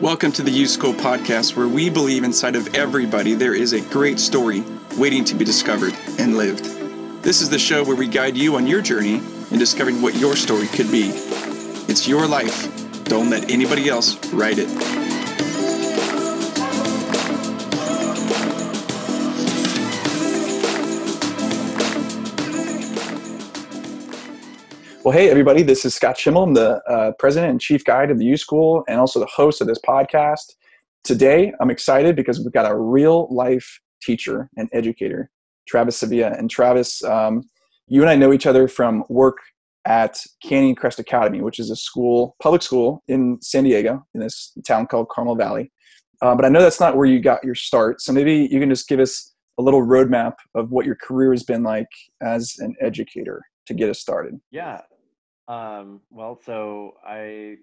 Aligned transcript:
Welcome 0.00 0.32
to 0.32 0.42
the 0.42 0.50
U 0.52 0.66
School 0.66 0.94
podcast, 0.94 1.56
where 1.56 1.68
we 1.68 1.90
believe 1.90 2.24
inside 2.24 2.56
of 2.56 2.74
everybody 2.74 3.34
there 3.34 3.52
is 3.52 3.74
a 3.74 3.82
great 3.82 4.18
story 4.18 4.64
waiting 4.96 5.26
to 5.26 5.34
be 5.34 5.44
discovered 5.44 5.92
and 6.18 6.38
lived. 6.38 6.64
This 7.22 7.42
is 7.42 7.50
the 7.50 7.58
show 7.58 7.84
where 7.84 7.96
we 7.96 8.08
guide 8.08 8.34
you 8.34 8.56
on 8.56 8.66
your 8.66 8.80
journey 8.80 9.16
in 9.50 9.58
discovering 9.58 10.00
what 10.00 10.14
your 10.14 10.36
story 10.36 10.68
could 10.68 10.90
be. 10.90 11.10
It's 11.86 12.08
your 12.08 12.26
life. 12.26 13.04
Don't 13.04 13.28
let 13.28 13.50
anybody 13.50 13.90
else 13.90 14.16
write 14.32 14.56
it. 14.58 14.99
Well, 25.02 25.16
hey, 25.16 25.30
everybody, 25.30 25.62
this 25.62 25.86
is 25.86 25.94
Scott 25.94 26.18
Schimmel. 26.18 26.42
I'm 26.42 26.52
the 26.52 26.82
uh, 26.86 27.12
president 27.18 27.52
and 27.52 27.58
chief 27.58 27.82
guide 27.86 28.10
of 28.10 28.18
the 28.18 28.26
U 28.26 28.36
School 28.36 28.84
and 28.86 29.00
also 29.00 29.18
the 29.18 29.24
host 29.34 29.62
of 29.62 29.66
this 29.66 29.78
podcast. 29.78 30.52
Today, 31.04 31.54
I'm 31.58 31.70
excited 31.70 32.14
because 32.14 32.38
we've 32.38 32.52
got 32.52 32.70
a 32.70 32.76
real 32.76 33.26
life 33.34 33.80
teacher 34.02 34.50
and 34.58 34.68
educator, 34.74 35.30
Travis 35.66 35.96
Sevilla. 35.96 36.34
And 36.36 36.50
Travis, 36.50 37.02
um, 37.04 37.44
you 37.86 38.02
and 38.02 38.10
I 38.10 38.14
know 38.14 38.30
each 38.30 38.44
other 38.44 38.68
from 38.68 39.02
work 39.08 39.38
at 39.86 40.20
Canyon 40.44 40.74
Crest 40.74 40.98
Academy, 40.98 41.40
which 41.40 41.58
is 41.58 41.70
a 41.70 41.76
school, 41.76 42.36
public 42.42 42.60
school 42.60 43.02
in 43.08 43.38
San 43.40 43.64
Diego, 43.64 44.04
in 44.12 44.20
this 44.20 44.52
town 44.66 44.86
called 44.86 45.08
Carmel 45.08 45.34
Valley. 45.34 45.72
Uh, 46.20 46.34
but 46.34 46.44
I 46.44 46.50
know 46.50 46.60
that's 46.60 46.78
not 46.78 46.94
where 46.94 47.06
you 47.06 47.20
got 47.20 47.42
your 47.42 47.54
start. 47.54 48.02
So 48.02 48.12
maybe 48.12 48.46
you 48.50 48.60
can 48.60 48.68
just 48.68 48.86
give 48.86 49.00
us 49.00 49.32
a 49.58 49.62
little 49.62 49.80
roadmap 49.80 50.34
of 50.54 50.70
what 50.70 50.84
your 50.84 50.96
career 50.96 51.32
has 51.32 51.42
been 51.42 51.62
like 51.62 51.88
as 52.20 52.56
an 52.58 52.74
educator 52.82 53.40
to 53.70 53.74
get 53.74 53.88
us 53.88 54.00
started? 54.00 54.38
Yeah. 54.50 54.80
Um, 55.50 56.00
well, 56.10 56.38
so 56.44 56.94
I 57.06 57.56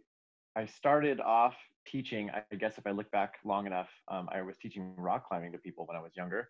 I 0.56 0.66
started 0.66 1.20
off 1.22 1.56
teaching. 1.88 2.30
I 2.30 2.56
guess 2.56 2.78
if 2.78 2.86
I 2.86 2.92
look 2.92 3.10
back 3.12 3.36
long 3.46 3.66
enough, 3.66 3.90
um, 4.10 4.28
I 4.32 4.42
was 4.42 4.58
teaching 4.58 4.94
rock 4.98 5.28
climbing 5.28 5.54
to 5.54 5.58
people 5.58 5.86
when 5.88 5.96
I 5.96 6.02
was 6.02 6.12
younger. 6.16 6.50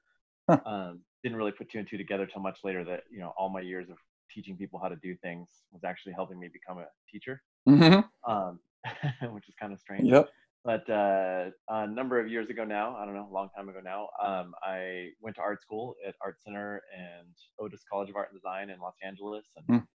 Huh. 0.49 0.59
Um, 0.65 1.01
didn't 1.23 1.37
really 1.37 1.51
put 1.51 1.69
two 1.69 1.79
and 1.79 1.87
two 1.87 1.97
together 1.97 2.25
till 2.25 2.41
much 2.41 2.59
later. 2.63 2.83
That 2.83 3.03
you 3.11 3.19
know, 3.19 3.33
all 3.37 3.49
my 3.49 3.61
years 3.61 3.89
of 3.89 3.97
teaching 4.33 4.57
people 4.57 4.79
how 4.81 4.89
to 4.89 4.95
do 4.97 5.15
things 5.17 5.47
was 5.71 5.83
actually 5.83 6.13
helping 6.13 6.39
me 6.39 6.49
become 6.51 6.79
a 6.79 6.87
teacher, 7.11 7.41
mm-hmm. 7.69 8.31
Um, 8.31 8.59
which 9.33 9.47
is 9.47 9.55
kind 9.59 9.73
of 9.73 9.79
strange. 9.79 10.09
Yep 10.09 10.29
but 10.67 10.89
uh, 10.89 11.45
a 11.69 11.87
number 11.87 12.19
of 12.19 12.27
years 12.27 12.49
ago 12.49 12.65
now, 12.65 12.97
I 12.97 13.05
don't 13.05 13.13
know, 13.13 13.25
a 13.31 13.33
long 13.33 13.47
time 13.55 13.69
ago 13.69 13.79
now, 13.81 14.09
um, 14.21 14.53
I 14.61 15.11
went 15.21 15.37
to 15.37 15.41
art 15.41 15.61
school 15.61 15.95
at 16.05 16.13
Art 16.21 16.41
Center 16.41 16.81
and 16.93 17.29
Otis 17.57 17.83
College 17.89 18.09
of 18.09 18.17
Art 18.17 18.27
and 18.31 18.37
Design 18.37 18.69
in 18.69 18.77
Los 18.81 18.95
Angeles. 19.01 19.45
And 19.55 19.67
mm. 19.67 19.87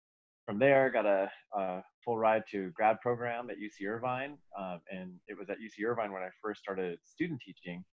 From 0.51 0.59
there, 0.59 0.91
got 0.91 1.07
a, 1.07 1.31
a, 1.57 1.81
full 2.05 2.19
ride 2.19 2.43
to 2.51 2.71
grad 2.71 3.01
program 3.01 3.51
at 3.51 3.57
UC 3.59 3.87
Irvine. 3.87 4.37
Um, 4.59 4.81
and 4.91 5.13
it 5.29 5.39
was 5.39 5.49
at 5.49 5.59
UC 5.59 5.87
Irvine 5.87 6.11
when 6.11 6.23
I 6.23 6.29
first 6.43 6.61
started 6.61 6.99
student 7.05 7.41
teaching 7.45 7.85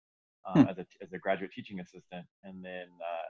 um, 0.47 0.65
mm. 0.65 0.71
as, 0.71 0.77
a, 0.79 0.85
as 1.03 1.13
a 1.13 1.19
graduate 1.19 1.51
teaching 1.53 1.79
assistant. 1.81 2.25
And 2.43 2.65
then 2.65 2.87
uh, 2.99 3.29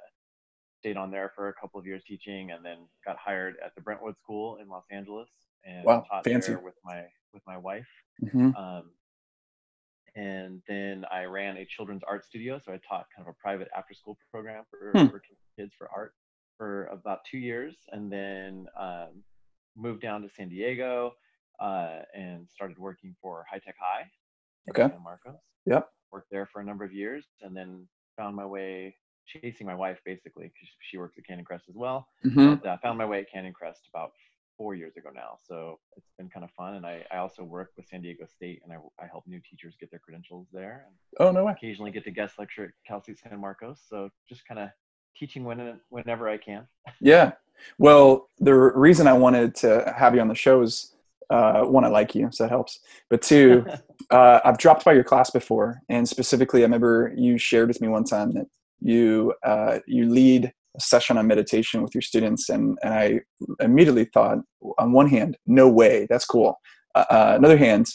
stayed 0.80 0.96
on 0.96 1.12
there 1.12 1.34
for 1.36 1.50
a 1.50 1.54
couple 1.60 1.78
of 1.78 1.86
years 1.86 2.04
teaching 2.08 2.52
and 2.52 2.64
then 2.64 2.78
got 3.06 3.18
hired 3.18 3.56
at 3.66 3.76
the 3.76 3.82
Brentwood 3.82 4.18
School 4.18 4.60
in 4.62 4.70
Los 4.70 4.86
Angeles 4.92 5.28
and 5.66 5.84
wow, 5.84 6.06
taught 6.10 6.24
fancy. 6.24 6.54
there 6.54 6.62
with 6.62 6.76
my 6.86 7.02
with 7.34 7.44
my 7.46 7.58
wife. 7.58 7.88
Mm-hmm. 8.24 8.56
Um, 8.56 8.92
and 10.16 10.62
then 10.70 11.04
I 11.12 11.24
ran 11.26 11.58
a 11.58 11.66
children's 11.66 12.04
art 12.08 12.24
studio. 12.24 12.62
So 12.64 12.72
I 12.72 12.80
taught 12.88 13.08
kind 13.14 13.28
of 13.28 13.28
a 13.28 13.36
private 13.42 13.68
after 13.76 13.94
school 13.94 14.18
program 14.32 14.64
for, 14.70 14.92
hmm. 14.96 15.08
for 15.08 15.22
kids 15.58 15.74
for 15.78 15.90
art 15.94 16.14
for 16.58 16.86
about 16.86 17.20
two 17.30 17.38
years, 17.38 17.76
and 17.92 18.12
then 18.12 18.68
um, 18.80 19.24
moved 19.76 20.02
down 20.02 20.22
to 20.22 20.30
San 20.30 20.50
Diego 20.50 21.14
uh, 21.60 22.00
and 22.16 22.48
started 22.50 22.78
working 22.78 23.16
for 23.22 23.46
High 23.50 23.60
Tech 23.60 23.76
High. 23.80 24.10
Okay. 24.70 24.92
San 24.94 25.04
Marcos. 25.04 25.40
Yep. 25.66 25.90
Worked 26.12 26.32
there 26.32 26.48
for 26.52 26.62
a 26.62 26.66
number 26.66 26.84
of 26.84 26.94
years, 26.94 27.26
and 27.42 27.56
then 27.56 27.88
found 28.18 28.36
my 28.36 28.46
way 28.46 28.96
chasing 29.28 29.68
my 29.68 29.76
wife 29.76 30.00
basically 30.06 30.46
because 30.46 30.70
she 30.80 30.98
works 30.98 31.18
at 31.18 31.26
Canyon 31.26 31.46
Crest 31.46 31.66
as 31.70 31.76
well. 31.76 32.08
Mm-hmm. 32.26 32.56
But, 32.56 32.68
uh, 32.68 32.78
found 32.82 32.98
my 32.98 33.06
way 33.06 33.20
at 33.20 33.32
Canyon 33.32 33.54
Crest 33.54 33.82
about 33.94 34.12
four 34.58 34.74
years 34.74 34.98
ago 34.98 35.10
now. 35.14 35.38
So 35.48 35.80
it's 35.96 36.10
been 36.18 36.30
kind 36.30 36.44
of 36.44 36.50
fun. 36.52 36.76
And 36.76 36.86
I, 36.86 37.06
I 37.12 37.18
also 37.18 37.44
work 37.44 37.72
with 37.78 37.88
San 37.88 38.02
Diego 38.02 38.26
State 38.26 38.62
and 38.64 38.74
I, 38.74 38.78
I 39.02 39.08
help 39.08 39.26
new 39.28 39.40
teachers 39.48 39.76
get 39.80 39.92
their 39.92 40.00
credentials 40.00 40.48
there. 40.52 40.86
And 40.88 41.28
oh, 41.28 41.32
no 41.32 41.46
way. 41.46 41.52
Occasionally 41.52 41.92
get 41.92 42.04
to 42.06 42.12
guest 42.12 42.40
lecture 42.40 42.66
at 42.66 42.72
Cal 42.88 43.02
State 43.02 43.20
San 43.20 43.40
Marcos. 43.40 43.82
So 43.88 44.10
just 44.28 44.48
kind 44.48 44.60
of 44.60 44.70
teaching 45.18 45.44
when, 45.44 45.80
whenever 45.90 46.30
I 46.30 46.38
can. 46.38 46.68
Yeah. 47.00 47.32
Well, 47.78 48.30
the 48.40 48.54
reason 48.54 49.08
I 49.08 49.14
wanted 49.14 49.56
to 49.56 49.94
have 49.98 50.14
you 50.14 50.22
on 50.22 50.28
the 50.28 50.36
show 50.36 50.62
is 50.62 50.94
uh, 51.30 51.64
one, 51.64 51.84
I 51.84 51.90
like 51.90 52.16
you, 52.16 52.30
so 52.32 52.44
that 52.44 52.50
helps. 52.50 52.80
But 53.10 53.22
two, 53.22 53.66
uh, 54.12 54.40
I've 54.46 54.58
dropped 54.58 54.86
by 54.86 54.94
your 54.94 55.04
class 55.04 55.30
before, 55.30 55.82
and 55.90 56.08
specifically, 56.08 56.62
I 56.62 56.64
remember 56.64 57.14
you 57.16 57.38
shared 57.38 57.68
with 57.68 57.82
me 57.82 57.88
one 57.88 58.04
time 58.04 58.32
that 58.34 58.46
you 58.80 59.34
uh, 59.44 59.80
you 59.88 60.10
lead 60.10 60.54
a 60.76 60.80
session 60.80 61.18
on 61.18 61.28
meditation 61.28 61.82
with 61.82 61.94
your 61.94 62.02
students 62.02 62.50
and, 62.50 62.78
and 62.84 62.94
i 62.94 63.20
immediately 63.60 64.06
thought 64.06 64.38
on 64.78 64.92
one 64.92 65.08
hand 65.08 65.38
no 65.48 65.68
way 65.68 66.06
that's 66.10 66.26
cool 66.26 66.60
uh, 66.96 67.06
uh 67.10 67.34
another 67.36 67.58
hand 67.58 67.88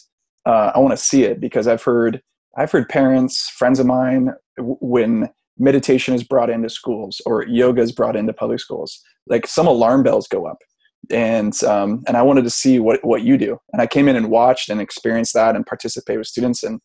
uh, 0.47 0.73
i 0.75 0.79
want 0.79 0.91
to 0.93 0.97
see 0.97 1.23
it 1.23 1.41
because 1.41 1.67
i've 1.67 1.83
heard 1.83 2.21
i've 2.57 2.73
heard 2.73 2.89
parents 2.89 3.49
friends 3.51 3.79
of 3.79 3.87
mine 3.87 4.31
when 4.59 5.29
meditation 5.59 6.15
is 6.15 6.25
brought 6.25 6.51
into 6.51 6.69
schools 6.69 7.21
or 7.27 7.47
yoga 7.47 7.83
is 7.83 7.93
brought 7.93 8.17
into 8.17 8.33
public 8.33 8.61
schools. 8.61 9.01
Like 9.27 9.47
some 9.47 9.67
alarm 9.67 10.03
bells 10.03 10.27
go 10.29 10.47
up 10.47 10.59
and 11.11 11.63
um, 11.65 12.03
and 12.07 12.17
i 12.17 12.23
wanted 12.23 12.45
to 12.45 12.51
see 12.51 12.79
what 12.79 13.05
what 13.05 13.23
you 13.23 13.37
do. 13.37 13.59
And 13.73 13.83
i 13.83 13.87
came 13.87 14.09
in 14.09 14.17
and 14.17 14.31
watched 14.31 14.69
and 14.69 14.81
experienced 14.81 15.35
that 15.35 15.57
and 15.57 15.67
participate 15.67 16.19
with 16.19 16.27
students. 16.27 16.63
And 16.63 16.81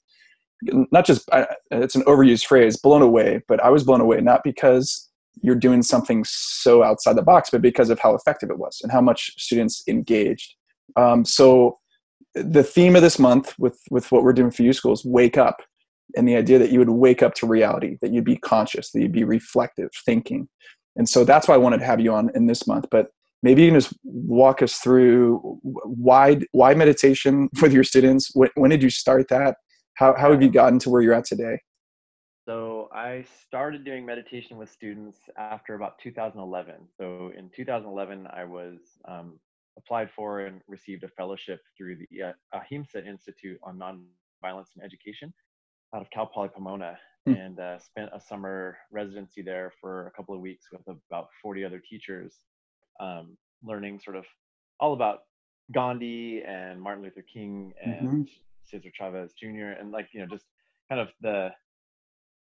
not 0.91 1.05
just 1.05 1.29
it's 1.72 1.95
an 1.95 2.03
overused 2.03 2.47
phrase 2.47 2.78
blown 2.78 3.03
away 3.03 3.39
but 3.47 3.63
i 3.63 3.69
was 3.69 3.83
blown 3.83 4.01
away 4.01 4.19
not 4.19 4.44
because 4.44 5.07
you're 5.41 5.55
doing 5.55 5.81
something 5.81 6.23
so 6.25 6.84
outside 6.84 7.16
the 7.16 7.22
box, 7.22 7.49
but 7.49 7.61
because 7.61 7.89
of 7.89 7.99
how 7.99 8.16
effective 8.16 8.49
it 8.49 8.57
was 8.57 8.79
and 8.81 8.91
how 8.91 9.01
much 9.01 9.31
students 9.38 9.84
engaged. 9.88 10.55
Um, 10.95 11.25
so 11.25 11.79
the 12.34 12.63
theme 12.63 12.95
of 12.95 13.01
this 13.01 13.19
month 13.19 13.53
with 13.57 13.79
with 13.89 14.11
what 14.11 14.23
we're 14.23 14.34
doing 14.34 14.51
for 14.51 14.63
U 14.63 14.73
School 14.73 14.94
is 14.94 15.05
wake 15.05 15.38
up, 15.38 15.61
and 16.16 16.28
the 16.28 16.35
idea 16.35 16.57
that 16.59 16.72
you 16.72 16.79
would 16.79 16.90
wake 16.90 17.22
up 17.22 17.34
to 17.35 17.47
reality, 17.47 17.97
that 18.01 18.13
you'd 18.13 18.23
be 18.23 18.38
conscious, 18.38 18.91
that 18.91 19.01
you'd 19.01 19.12
be 19.12 19.23
reflective, 19.23 19.90
thinking, 20.06 20.47
and 20.97 21.07
so 21.07 21.23
that's 21.23 21.47
why 21.47 21.53
I 21.53 21.59
wanted 21.59 21.78
to 21.79 21.85
have 21.85 22.01
you 22.01 22.13
on 22.13 22.31
in 22.35 22.47
this 22.47 22.68
month. 22.68 22.88
But 22.91 23.07
maybe 23.44 23.62
you 23.62 23.72
can 23.72 23.79
just 23.79 23.94
walk 24.03 24.62
us 24.62 24.79
through 24.79 25.59
why 25.62 26.40
why 26.51 26.73
meditation 26.73 27.50
with 27.62 27.72
your 27.72 27.84
students. 27.84 28.31
When, 28.34 28.50
when 28.56 28.69
did 28.69 28.84
you 28.84 28.90
start 28.90 29.29
that? 29.29 29.56
How 29.94 30.16
how 30.17 30.31
have 30.31 30.41
you 30.41 30.50
gotten 30.50 30.79
to 30.79 30.90
where 30.90 31.01
you're 31.01 31.13
at 31.13 31.25
today? 31.25 31.59
So 32.47 32.88
I 32.94 33.25
started 33.46 33.84
doing 33.84 34.06
meditation 34.06 34.57
with 34.57 34.72
students 34.72 35.19
after 35.38 35.75
about 35.75 36.00
2011. 36.00 36.75
So 36.97 37.34
in 37.38 37.50
2011, 37.53 38.25
I 38.31 38.46
was 38.46 38.78
um, 39.06 39.38
applied 39.78 40.09
for 40.16 40.40
and 40.40 40.62
received 40.66 41.03
a 41.03 41.09
fellowship 41.09 41.59
through 41.78 41.97
the 41.97 42.23
uh, 42.23 42.31
Ahimsa 42.53 43.06
Institute 43.06 43.59
on 43.63 43.78
Nonviolence 43.78 44.69
and 44.75 44.84
Education 44.85 45.34
out 45.96 46.02
of 46.02 46.09
Cal 46.09 46.25
Poly 46.25 46.50
Pomona 46.53 46.98
hmm. 47.25 47.34
and 47.34 47.59
uh, 47.59 47.80
spent 47.80 48.09
a 48.14 48.20
summer 48.20 48.78
residency 48.92 49.42
there 49.42 49.72
for 49.80 50.08
a 50.08 50.12
couple 50.12 50.36
of 50.36 50.42
weeks 50.42 50.66
with 50.72 50.98
about 51.09 51.28
40 51.42 51.64
other 51.64 51.81
teachers, 51.90 52.34
um, 53.00 53.38
learning 53.64 54.00
sort 54.03 54.16
of 54.16 54.26
all 54.80 54.94
about 54.94 55.20
Gandhi 55.74 56.44
and 56.47 56.81
Martin 56.81 57.03
Luther 57.03 57.24
King 57.34 57.74
and 57.84 57.96
mm-hmm. 57.96 58.22
Cesar 58.64 58.90
Chavez 58.94 59.34
Jr. 59.34 59.76
and 59.80 59.92
like, 59.92 60.09
you 60.14 60.20
know, 60.20 60.28
just 60.28 60.46
kind 60.90 61.02
of 61.02 61.09
the 61.22 61.50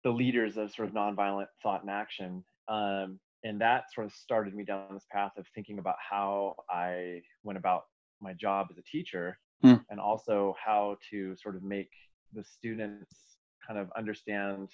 the 0.03 0.09
leaders 0.09 0.57
of 0.57 0.71
sort 0.71 0.87
of 0.87 0.95
nonviolent 0.95 1.45
thought 1.61 1.81
and 1.81 1.91
action. 1.91 2.43
Um, 2.67 3.19
and 3.43 3.61
that 3.61 3.85
sort 3.93 4.07
of 4.07 4.13
started 4.13 4.55
me 4.55 4.63
down 4.63 4.87
this 4.93 5.05
path 5.11 5.31
of 5.37 5.45
thinking 5.53 5.79
about 5.79 5.95
how 5.97 6.55
I 6.69 7.21
went 7.43 7.57
about 7.57 7.83
my 8.19 8.33
job 8.33 8.67
as 8.71 8.77
a 8.77 8.83
teacher 8.83 9.37
hmm. 9.61 9.75
and 9.89 9.99
also 9.99 10.55
how 10.63 10.97
to 11.11 11.35
sort 11.35 11.55
of 11.55 11.63
make 11.63 11.89
the 12.33 12.43
students 12.43 13.30
kind 13.71 13.79
of 13.79 13.91
understand 13.97 14.69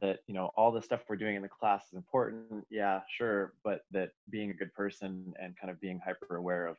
that 0.00 0.18
you 0.26 0.34
know 0.34 0.50
all 0.56 0.70
the 0.70 0.82
stuff 0.82 1.00
we're 1.08 1.16
doing 1.16 1.34
in 1.34 1.42
the 1.42 1.48
class 1.48 1.82
is 1.86 1.94
important 1.94 2.64
yeah 2.70 3.00
sure 3.16 3.54
but 3.64 3.80
that 3.90 4.10
being 4.30 4.50
a 4.50 4.54
good 4.54 4.72
person 4.74 5.32
and 5.42 5.54
kind 5.58 5.70
of 5.70 5.80
being 5.80 5.98
hyper 6.04 6.36
aware 6.36 6.66
of 6.66 6.76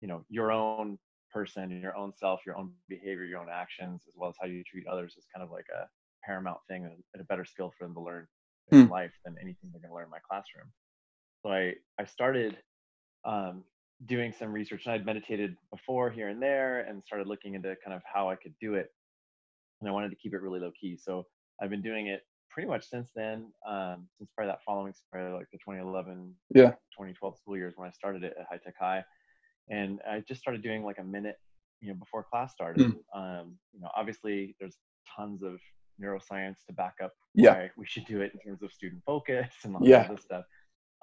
you 0.00 0.08
know 0.08 0.24
your 0.28 0.50
own 0.50 0.98
person 1.32 1.70
your 1.80 1.96
own 1.96 2.12
self 2.16 2.40
your 2.44 2.56
own 2.56 2.70
behavior 2.88 3.24
your 3.24 3.40
own 3.40 3.46
actions 3.50 4.02
as 4.08 4.14
well 4.16 4.28
as 4.28 4.36
how 4.40 4.46
you 4.46 4.64
treat 4.64 4.86
others 4.88 5.14
is 5.16 5.24
kind 5.32 5.44
of 5.44 5.52
like 5.52 5.66
a 5.72 5.86
paramount 6.26 6.58
thing 6.68 6.84
and 6.84 7.20
a 7.20 7.24
better 7.24 7.44
skill 7.44 7.72
for 7.78 7.86
them 7.86 7.94
to 7.94 8.00
learn 8.00 8.26
in 8.72 8.86
mm. 8.86 8.90
life 8.90 9.12
than 9.24 9.36
anything 9.40 9.70
they're 9.72 9.80
going 9.80 9.90
to 9.90 9.94
learn 9.94 10.04
in 10.04 10.10
my 10.10 10.18
classroom. 10.28 10.66
So 11.42 11.50
I, 11.50 11.74
I 12.00 12.04
started 12.04 12.56
um, 13.24 13.62
doing 14.06 14.34
some 14.36 14.52
research 14.52 14.82
and 14.84 14.94
I'd 14.94 15.06
meditated 15.06 15.56
before 15.70 16.10
here 16.10 16.28
and 16.28 16.42
there 16.42 16.80
and 16.80 17.02
started 17.04 17.28
looking 17.28 17.54
into 17.54 17.76
kind 17.84 17.94
of 17.94 18.02
how 18.12 18.28
I 18.28 18.36
could 18.36 18.54
do 18.60 18.74
it. 18.74 18.90
And 19.80 19.88
I 19.88 19.92
wanted 19.92 20.10
to 20.10 20.16
keep 20.16 20.34
it 20.34 20.40
really 20.40 20.60
low 20.60 20.72
key. 20.78 20.96
So 20.96 21.26
I've 21.60 21.70
been 21.70 21.82
doing 21.82 22.06
it 22.06 22.22
pretty 22.50 22.68
much 22.68 22.88
since 22.88 23.10
then, 23.14 23.52
um, 23.68 24.06
since 24.16 24.30
probably 24.34 24.50
that 24.52 24.60
following, 24.64 24.94
probably 25.12 25.32
like 25.32 25.50
the 25.52 25.58
2011, 25.58 26.34
yeah, 26.54 26.70
2012 26.70 27.36
school 27.36 27.56
years 27.56 27.74
when 27.76 27.88
I 27.88 27.92
started 27.92 28.24
it 28.24 28.34
at 28.38 28.46
High 28.48 28.58
Tech 28.58 28.74
High. 28.78 29.04
And 29.68 30.00
I 30.08 30.20
just 30.20 30.40
started 30.40 30.62
doing 30.62 30.84
like 30.84 30.98
a 30.98 31.04
minute 31.04 31.36
you 31.80 31.88
know 31.88 31.94
before 31.94 32.24
class 32.24 32.52
started. 32.52 32.92
Mm. 33.14 33.40
Um, 33.40 33.58
you 33.72 33.80
know, 33.80 33.90
obviously 33.96 34.56
there's 34.58 34.78
tons 35.16 35.42
of 35.42 35.58
neuroscience 36.00 36.64
to 36.66 36.72
back 36.74 36.94
up 37.02 37.12
yeah. 37.34 37.52
why 37.52 37.70
we 37.76 37.86
should 37.86 38.04
do 38.06 38.20
it 38.20 38.32
in 38.34 38.40
terms 38.40 38.62
of 38.62 38.72
student 38.72 39.02
focus 39.04 39.48
and 39.64 39.76
all 39.76 39.86
yeah. 39.86 40.06
this 40.08 40.22
stuff. 40.22 40.44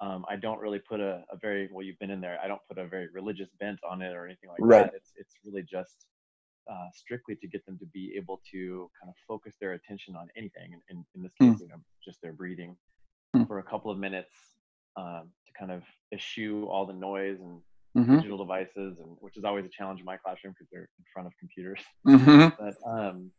Um, 0.00 0.24
I 0.28 0.36
don't 0.36 0.60
really 0.60 0.80
put 0.80 1.00
a, 1.00 1.22
a, 1.30 1.36
very 1.40 1.68
well. 1.72 1.82
You've 1.84 1.98
been 1.98 2.10
in 2.10 2.20
there. 2.20 2.38
I 2.42 2.48
don't 2.48 2.60
put 2.68 2.78
a 2.78 2.86
very 2.86 3.08
religious 3.12 3.48
bent 3.60 3.78
on 3.88 4.02
it 4.02 4.14
or 4.14 4.26
anything 4.26 4.50
like 4.50 4.58
right. 4.60 4.84
that. 4.84 4.94
It's 4.94 5.12
it's 5.16 5.34
really 5.44 5.62
just 5.62 6.06
uh, 6.70 6.88
strictly 6.94 7.36
to 7.36 7.46
get 7.46 7.64
them 7.66 7.78
to 7.78 7.86
be 7.86 8.14
able 8.16 8.40
to 8.52 8.90
kind 9.00 9.08
of 9.08 9.14
focus 9.28 9.54
their 9.60 9.72
attention 9.72 10.16
on 10.16 10.28
anything. 10.36 10.72
And 10.72 10.82
in, 10.90 11.04
in 11.14 11.22
this 11.22 11.32
hmm. 11.38 11.50
case, 11.50 11.58
mm. 11.58 11.62
you 11.62 11.68
know, 11.68 11.80
just 12.04 12.20
their 12.22 12.32
breathing 12.32 12.76
mm. 13.36 13.46
for 13.46 13.58
a 13.58 13.62
couple 13.62 13.90
of 13.90 13.98
minutes 13.98 14.32
um, 14.96 15.30
to 15.46 15.52
kind 15.58 15.72
of 15.72 15.82
eschew 16.12 16.66
all 16.68 16.86
the 16.86 16.92
noise 16.92 17.38
and 17.40 17.60
mm-hmm. 17.96 18.16
digital 18.16 18.38
devices, 18.38 18.98
and 18.98 19.16
which 19.20 19.36
is 19.36 19.44
always 19.44 19.64
a 19.64 19.68
challenge 19.68 20.00
in 20.00 20.06
my 20.06 20.16
classroom 20.16 20.54
because 20.54 20.68
they're 20.70 20.88
in 20.98 21.04
front 21.12 21.26
of 21.26 21.32
computers. 21.38 21.80
Mm-hmm. 22.06 22.48
But 22.58 22.74
um, 22.88 23.30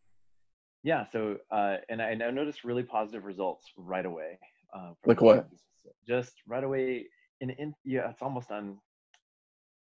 yeah, 0.84 1.06
so 1.12 1.38
uh, 1.52 1.78
and 1.90 2.02
I, 2.02 2.12
and 2.12 2.24
I 2.24 2.32
noticed 2.32 2.64
really 2.64 2.84
positive 2.84 3.26
results 3.26 3.66
right 3.78 4.06
away. 4.06 4.38
Uh, 4.76 4.92
like 5.06 5.22
what? 5.22 5.48
Just 6.08 6.34
right 6.48 6.64
away. 6.64 7.06
In, 7.42 7.50
in 7.52 7.74
yeah, 7.84 8.10
it's 8.10 8.22
almost 8.22 8.52
un, 8.52 8.78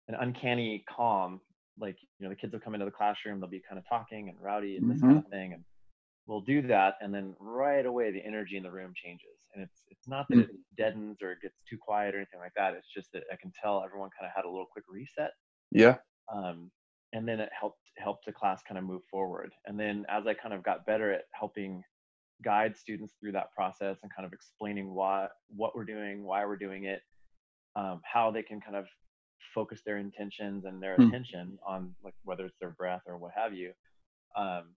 an 0.07 0.15
uncanny 0.19 0.83
calm. 0.89 1.41
Like 1.79 1.97
you 2.19 2.25
know, 2.25 2.29
the 2.29 2.35
kids 2.35 2.53
will 2.53 2.59
come 2.59 2.73
into 2.73 2.85
the 2.85 2.91
classroom, 2.91 3.39
they'll 3.39 3.49
be 3.49 3.61
kind 3.67 3.79
of 3.79 3.85
talking 3.87 4.29
and 4.29 4.37
rowdy 4.41 4.77
and 4.77 4.89
this 4.89 4.97
mm-hmm. 4.97 5.07
kind 5.07 5.17
of 5.25 5.31
thing, 5.31 5.53
and 5.53 5.63
we'll 6.27 6.41
do 6.41 6.61
that, 6.63 6.95
and 7.01 7.13
then 7.13 7.35
right 7.39 7.85
away 7.85 8.11
the 8.11 8.23
energy 8.25 8.57
in 8.57 8.63
the 8.63 8.71
room 8.71 8.93
changes. 8.95 9.39
And 9.53 9.63
it's 9.63 9.83
it's 9.89 10.07
not 10.07 10.27
that 10.29 10.35
mm-hmm. 10.35 10.51
it 10.51 10.77
deadens 10.77 11.17
or 11.21 11.31
it 11.31 11.39
gets 11.41 11.55
too 11.69 11.77
quiet 11.79 12.15
or 12.15 12.17
anything 12.17 12.39
like 12.39 12.53
that. 12.55 12.73
It's 12.73 12.91
just 12.93 13.11
that 13.13 13.23
I 13.31 13.35
can 13.41 13.51
tell 13.61 13.83
everyone 13.83 14.09
kind 14.17 14.29
of 14.29 14.35
had 14.35 14.45
a 14.45 14.49
little 14.49 14.67
quick 14.71 14.85
reset. 14.89 15.31
Yeah. 15.71 15.97
Um, 16.33 16.71
and 17.13 17.27
then 17.27 17.39
it 17.39 17.49
helped 17.57 17.79
helped 17.97 18.25
the 18.25 18.31
class 18.31 18.61
kind 18.67 18.77
of 18.77 18.83
move 18.83 19.03
forward. 19.09 19.51
And 19.65 19.79
then 19.79 20.05
as 20.09 20.25
I 20.27 20.33
kind 20.33 20.53
of 20.53 20.63
got 20.63 20.85
better 20.85 21.11
at 21.11 21.23
helping 21.33 21.83
guide 22.43 22.75
students 22.75 23.13
through 23.19 23.31
that 23.33 23.53
process 23.55 23.97
and 24.03 24.11
kind 24.13 24.25
of 24.25 24.33
explaining 24.33 24.93
why 24.93 25.27
what 25.55 25.75
we're 25.75 25.85
doing, 25.85 26.23
why 26.23 26.45
we're 26.45 26.57
doing 26.57 26.85
it, 26.85 27.01
um, 27.75 28.01
how 28.03 28.31
they 28.31 28.43
can 28.43 28.59
kind 28.59 28.75
of 28.75 28.85
focus 29.53 29.81
their 29.85 29.97
intentions 29.97 30.65
and 30.65 30.81
their 30.81 30.95
hmm. 30.95 31.07
attention 31.07 31.57
on 31.65 31.93
like 32.03 32.15
whether 32.23 32.45
it's 32.45 32.57
their 32.59 32.71
breath 32.71 33.01
or 33.07 33.17
what 33.17 33.31
have 33.35 33.53
you. 33.53 33.71
Um, 34.35 34.75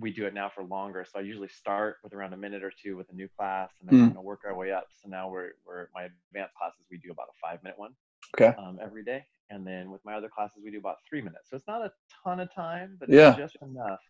we 0.00 0.10
do 0.10 0.24
it 0.24 0.32
now 0.32 0.50
for 0.54 0.64
longer. 0.64 1.04
So 1.10 1.18
I 1.18 1.22
usually 1.22 1.48
start 1.48 1.96
with 2.02 2.14
around 2.14 2.32
a 2.32 2.36
minute 2.36 2.62
or 2.64 2.72
two 2.82 2.96
with 2.96 3.10
a 3.10 3.14
new 3.14 3.28
class 3.36 3.70
and 3.80 3.90
then 3.90 3.98
mm. 3.98 4.06
kind 4.06 4.18
of 4.18 4.24
work 4.24 4.40
our 4.46 4.56
way 4.56 4.72
up. 4.72 4.86
So 5.02 5.08
now 5.08 5.28
we're, 5.28 5.50
we're 5.66 5.88
my 5.94 6.04
advanced 6.04 6.54
classes, 6.54 6.80
we 6.90 6.98
do 6.98 7.10
about 7.10 7.26
a 7.28 7.46
five 7.46 7.62
minute 7.62 7.78
one 7.78 7.92
okay. 8.34 8.54
Um, 8.58 8.78
every 8.82 9.04
day. 9.04 9.24
And 9.50 9.66
then 9.66 9.90
with 9.90 10.00
my 10.04 10.14
other 10.14 10.30
classes, 10.34 10.62
we 10.64 10.70
do 10.70 10.78
about 10.78 10.96
three 11.08 11.20
minutes. 11.20 11.50
So 11.50 11.56
it's 11.56 11.66
not 11.66 11.82
a 11.82 11.92
ton 12.24 12.40
of 12.40 12.52
time, 12.54 12.96
but 12.98 13.10
yeah. 13.10 13.36
just 13.36 13.56
enough. 13.60 14.00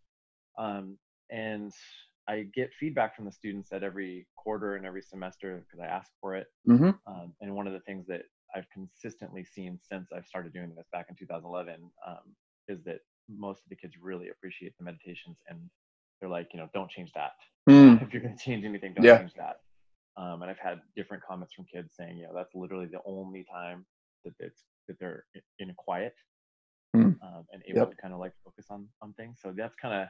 Um, 0.56 0.98
and 1.30 1.72
I 2.28 2.46
get 2.54 2.70
feedback 2.78 3.16
from 3.16 3.24
the 3.24 3.32
students 3.32 3.72
at 3.72 3.82
every 3.82 4.26
quarter 4.36 4.76
and 4.76 4.86
every 4.86 5.02
semester 5.02 5.64
because 5.66 5.80
I 5.80 5.86
ask 5.86 6.10
for 6.20 6.36
it. 6.36 6.46
Mm-hmm. 6.68 6.90
Um, 7.06 7.34
and 7.40 7.54
one 7.54 7.66
of 7.66 7.72
the 7.72 7.80
things 7.80 8.06
that 8.06 8.22
I've 8.54 8.66
consistently 8.72 9.44
seen 9.44 9.78
since 9.82 10.08
I've 10.14 10.26
started 10.26 10.52
doing 10.52 10.72
this 10.76 10.86
back 10.92 11.06
in 11.08 11.16
2011 11.16 11.74
um, 12.06 12.16
is 12.68 12.82
that 12.84 12.98
most 13.28 13.58
of 13.58 13.68
the 13.70 13.76
kids 13.76 13.94
really 14.00 14.28
appreciate 14.28 14.74
the 14.78 14.84
meditations 14.84 15.38
and 15.48 15.58
they're 16.20 16.30
like, 16.30 16.48
you 16.52 16.60
know, 16.60 16.68
don't 16.74 16.90
change 16.90 17.12
that. 17.14 17.32
Mm. 17.68 18.02
If 18.02 18.12
you're 18.12 18.22
going 18.22 18.36
to 18.36 18.42
change 18.42 18.64
anything, 18.64 18.94
don't 18.94 19.04
yeah. 19.04 19.18
change 19.18 19.34
that. 19.34 19.56
Um, 20.16 20.42
and 20.42 20.50
I've 20.50 20.58
had 20.58 20.80
different 20.96 21.22
comments 21.22 21.54
from 21.54 21.64
kids 21.64 21.94
saying, 21.98 22.18
you 22.18 22.24
know, 22.24 22.32
that's 22.34 22.54
literally 22.54 22.86
the 22.86 23.00
only 23.06 23.44
time 23.50 23.86
that 24.24 24.34
it's 24.38 24.64
that 24.88 24.98
they're 24.98 25.24
in 25.58 25.72
quiet 25.76 26.14
mm. 26.94 27.16
um, 27.22 27.46
and 27.52 27.62
able 27.66 27.80
yep. 27.80 27.90
to 27.90 27.96
kind 27.96 28.12
of 28.12 28.20
like 28.20 28.32
focus 28.44 28.66
on 28.70 28.88
on 29.00 29.12
things. 29.14 29.38
So 29.42 29.52
that's 29.56 29.74
kind 29.80 30.02
of 30.02 30.08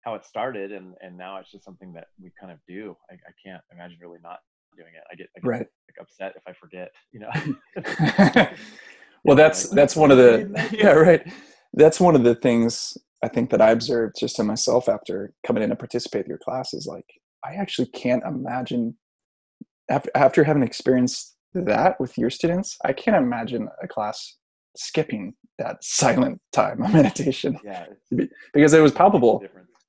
how 0.00 0.14
it 0.14 0.24
started, 0.24 0.72
and 0.72 0.94
and 1.00 1.16
now 1.16 1.38
it's 1.38 1.50
just 1.50 1.64
something 1.64 1.92
that 1.92 2.08
we 2.20 2.32
kind 2.38 2.52
of 2.52 2.58
do. 2.66 2.96
I, 3.10 3.14
I 3.14 3.32
can't 3.44 3.62
imagine 3.72 3.98
really 4.00 4.18
not 4.22 4.40
doing 4.76 4.92
it. 4.94 5.02
I 5.10 5.14
get, 5.14 5.28
I 5.36 5.40
get 5.40 5.48
right. 5.48 5.66
like 5.88 6.00
upset 6.00 6.34
if 6.36 6.42
I 6.46 6.52
forget, 6.52 6.90
you 7.12 7.20
know. 7.20 8.46
well, 9.24 9.36
that's 9.36 9.68
that's 9.70 9.96
one 9.96 10.10
of 10.10 10.18
the 10.18 10.68
yeah 10.78 10.92
right. 10.92 11.22
That's 11.72 12.00
one 12.00 12.14
of 12.14 12.22
the 12.22 12.34
things 12.34 12.96
I 13.22 13.28
think 13.28 13.50
that 13.50 13.60
I 13.60 13.70
observed 13.70 14.16
just 14.18 14.38
in 14.38 14.46
myself 14.46 14.88
after 14.88 15.32
coming 15.46 15.62
in 15.62 15.70
to 15.70 15.76
participate 15.76 16.26
in 16.26 16.28
your 16.28 16.38
classes. 16.38 16.86
Like 16.86 17.06
I 17.44 17.54
actually 17.54 17.88
can't 17.88 18.22
imagine 18.24 18.96
after 19.90 20.10
after 20.14 20.44
having 20.44 20.62
experienced 20.62 21.36
that 21.54 22.00
with 22.00 22.16
your 22.18 22.30
students, 22.30 22.76
I 22.84 22.92
can't 22.92 23.16
imagine 23.16 23.68
a 23.82 23.88
class 23.88 24.36
skipping 24.76 25.34
that 25.58 25.76
silent 25.82 26.40
time 26.52 26.82
of 26.82 26.92
meditation. 26.92 27.58
Yeah, 27.64 27.86
because 28.52 28.72
it 28.72 28.80
was 28.80 28.92
palpable 28.92 29.42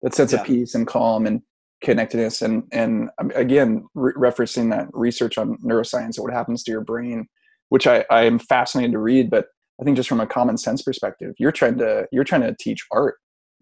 that 0.05 0.13
sense 0.13 0.33
yeah. 0.33 0.39
of 0.39 0.45
peace 0.45 0.75
and 0.75 0.85
calm 0.85 1.25
and 1.25 1.41
connectedness 1.85 2.41
and 2.41 2.63
and 2.71 3.09
um, 3.19 3.31
again 3.35 3.85
re- 3.93 4.13
referencing 4.13 4.69
that 4.71 4.87
research 4.91 5.37
on 5.37 5.57
neuroscience 5.59 6.17
and 6.17 6.23
what 6.23 6.33
happens 6.33 6.63
to 6.63 6.71
your 6.71 6.81
brain 6.81 7.27
which 7.69 7.87
I, 7.87 8.05
I 8.09 8.23
am 8.23 8.39
fascinated 8.39 8.91
to 8.93 8.99
read 8.99 9.29
but 9.29 9.45
i 9.79 9.83
think 9.83 9.95
just 9.95 10.09
from 10.09 10.19
a 10.19 10.27
common 10.27 10.57
sense 10.57 10.81
perspective 10.81 11.33
you're 11.37 11.51
trying 11.51 11.77
to 11.77 12.07
you're 12.11 12.23
trying 12.23 12.41
to 12.41 12.55
teach 12.59 12.85
art 12.91 13.15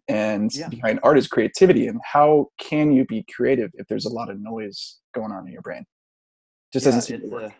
and 0.07 0.53
yeah. 0.53 0.67
behind 0.69 0.99
art 1.03 1.17
is 1.17 1.27
creativity. 1.27 1.87
And 1.87 1.99
how 2.03 2.49
can 2.59 2.91
you 2.91 3.05
be 3.05 3.25
creative 3.33 3.71
if 3.75 3.87
there's 3.87 4.05
a 4.05 4.09
lot 4.09 4.29
of 4.29 4.39
noise 4.39 4.99
going 5.15 5.31
on 5.31 5.47
in 5.47 5.53
your 5.53 5.61
brain? 5.61 5.85
Just 6.71 6.85
yeah, 6.85 6.91
doesn't 6.91 7.01
seem 7.01 7.21
to 7.21 7.27
work. 7.27 7.43
a, 7.51 7.53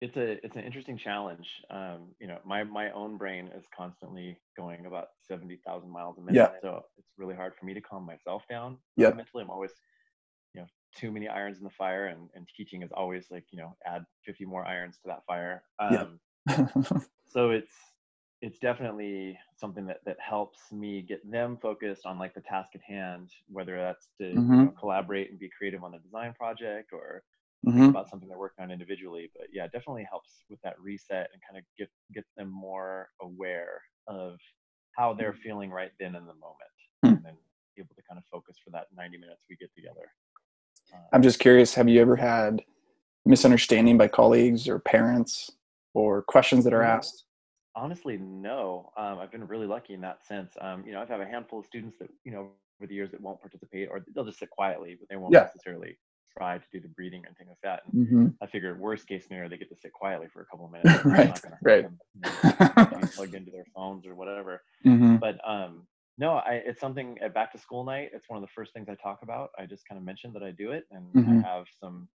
it's 0.00 0.16
a 0.16 0.44
it's 0.44 0.56
an 0.56 0.62
interesting 0.62 0.96
challenge. 0.96 1.46
Um, 1.70 2.08
you 2.18 2.26
know, 2.26 2.38
my 2.44 2.64
my 2.64 2.90
own 2.92 3.16
brain 3.18 3.50
is 3.56 3.64
constantly 3.76 4.38
going 4.56 4.86
about 4.86 5.08
seventy 5.28 5.60
thousand 5.66 5.90
miles 5.90 6.16
a 6.18 6.22
minute, 6.22 6.36
yeah. 6.36 6.60
so 6.62 6.84
it's 6.96 7.08
really 7.18 7.34
hard 7.34 7.52
for 7.58 7.66
me 7.66 7.74
to 7.74 7.80
calm 7.80 8.06
myself 8.06 8.42
down. 8.48 8.78
Yeah, 8.96 9.10
mentally, 9.10 9.44
I'm 9.44 9.50
always, 9.50 9.72
you 10.54 10.62
know, 10.62 10.66
too 10.96 11.12
many 11.12 11.28
irons 11.28 11.58
in 11.58 11.64
the 11.64 11.70
fire, 11.70 12.06
and 12.06 12.30
and 12.34 12.48
teaching 12.56 12.82
is 12.82 12.90
always 12.92 13.26
like 13.30 13.44
you 13.50 13.58
know 13.58 13.76
add 13.86 14.04
fifty 14.24 14.46
more 14.46 14.64
irons 14.64 14.96
to 15.02 15.08
that 15.08 15.24
fire. 15.26 15.64
Um, 15.78 16.18
yeah. 16.48 16.66
so 17.26 17.50
it's 17.50 17.72
it's 18.40 18.58
definitely 18.58 19.38
something 19.54 19.86
that 19.86 20.00
that 20.06 20.16
helps 20.18 20.72
me 20.72 21.02
get 21.02 21.30
them 21.30 21.58
focused 21.60 22.06
on 22.06 22.18
like 22.18 22.32
the 22.32 22.40
task 22.40 22.70
at 22.74 22.80
hand, 22.80 23.28
whether 23.48 23.76
that's 23.76 24.08
to 24.16 24.24
mm-hmm. 24.24 24.52
you 24.54 24.64
know, 24.64 24.74
collaborate 24.80 25.30
and 25.30 25.38
be 25.38 25.50
creative 25.56 25.84
on 25.84 25.92
the 25.92 25.98
design 25.98 26.32
project 26.32 26.90
or 26.94 27.22
mm-hmm. 27.66 27.84
about 27.84 28.08
something 28.08 28.28
they're 28.28 28.38
working 28.38 28.64
on 28.64 28.70
individually. 28.70 29.30
But 29.36 29.48
yeah, 29.52 29.64
it 29.64 29.72
definitely 29.72 30.06
helps 30.08 30.30
with 30.48 30.60
that 30.62 30.80
reset 30.80 31.28
and 31.32 31.42
kind 31.48 31.58
of 31.58 31.64
get 31.78 31.88
get 32.14 32.24
them 32.36 32.50
more 32.50 33.08
aware 33.20 33.82
of 34.06 34.38
how 34.96 35.14
they're 35.14 35.32
mm-hmm. 35.32 35.40
feeling 35.40 35.70
right 35.70 35.92
then 35.98 36.14
in 36.14 36.26
the 36.26 36.34
moment, 36.34 36.76
mm-hmm. 37.04 37.16
and 37.16 37.24
then 37.24 37.34
able 37.78 37.94
to 37.94 38.02
kind 38.08 38.18
of 38.18 38.24
focus 38.30 38.56
for 38.62 38.70
that 38.70 38.86
90 38.96 39.18
minutes 39.18 39.42
we 39.48 39.56
get 39.56 39.74
together. 39.74 40.12
Um, 40.92 41.00
I'm 41.12 41.22
just 41.22 41.38
curious. 41.38 41.74
Have 41.74 41.88
you 41.88 42.00
ever 42.00 42.16
had 42.16 42.62
misunderstanding 43.24 43.98
by 43.98 44.08
colleagues 44.08 44.68
or 44.68 44.78
parents 44.78 45.50
or 45.94 46.22
questions 46.22 46.64
that 46.64 46.72
are 46.72 46.82
asked? 46.82 47.24
Honestly, 47.76 48.18
no. 48.18 48.92
Um, 48.96 49.18
I've 49.18 49.30
been 49.30 49.46
really 49.46 49.66
lucky 49.66 49.94
in 49.94 50.00
that 50.00 50.26
sense. 50.26 50.54
Um, 50.60 50.84
you 50.84 50.92
know, 50.92 51.00
I've 51.00 51.08
had 51.08 51.20
a 51.20 51.26
handful 51.26 51.60
of 51.60 51.66
students 51.66 51.96
that 52.00 52.10
you 52.24 52.32
know 52.32 52.50
over 52.80 52.86
the 52.88 52.94
years 52.94 53.10
that 53.12 53.20
won't 53.20 53.40
participate 53.40 53.88
or 53.90 54.04
they'll 54.14 54.24
just 54.24 54.38
sit 54.38 54.50
quietly, 54.50 54.96
but 54.98 55.08
they 55.08 55.16
won't 55.16 55.32
yeah. 55.32 55.42
necessarily 55.42 55.96
try 56.36 56.58
to 56.58 56.64
do 56.72 56.80
the 56.80 56.88
breathing 56.88 57.22
and 57.26 57.36
things 57.36 57.48
like 57.48 57.58
that. 57.62 57.82
And 57.86 58.06
mm-hmm. 58.06 58.26
I 58.42 58.46
figured 58.46 58.80
worst 58.80 59.06
case 59.06 59.26
scenario, 59.26 59.48
they 59.48 59.56
get 59.56 59.68
to 59.70 59.76
sit 59.76 59.92
quietly 59.92 60.28
for 60.32 60.42
a 60.42 60.46
couple 60.46 60.66
of 60.66 60.72
minutes. 60.84 61.04
right, 61.04 61.40
right. 61.62 61.82
Them, 61.84 61.98
you 62.14 62.20
know, 62.22 63.08
plugged 63.14 63.34
into 63.34 63.50
their 63.50 63.66
phones 63.74 64.06
or 64.06 64.14
whatever. 64.14 64.62
Mm-hmm. 64.86 65.16
But 65.16 65.38
um, 65.46 65.86
no, 66.18 66.34
I, 66.34 66.60
it's 66.66 66.80
something 66.80 67.16
at 67.22 67.34
back 67.34 67.52
to 67.52 67.58
school 67.58 67.84
night. 67.84 68.10
It's 68.12 68.28
one 68.28 68.36
of 68.36 68.42
the 68.42 68.52
first 68.54 68.72
things 68.72 68.88
I 68.88 68.94
talk 69.02 69.20
about. 69.22 69.50
I 69.58 69.66
just 69.66 69.86
kind 69.88 69.98
of 69.98 70.04
mentioned 70.04 70.34
that 70.34 70.42
I 70.42 70.50
do 70.50 70.72
it, 70.72 70.84
and 70.90 71.12
mm-hmm. 71.14 71.44
I 71.44 71.48
have 71.48 71.64
some 71.82 72.08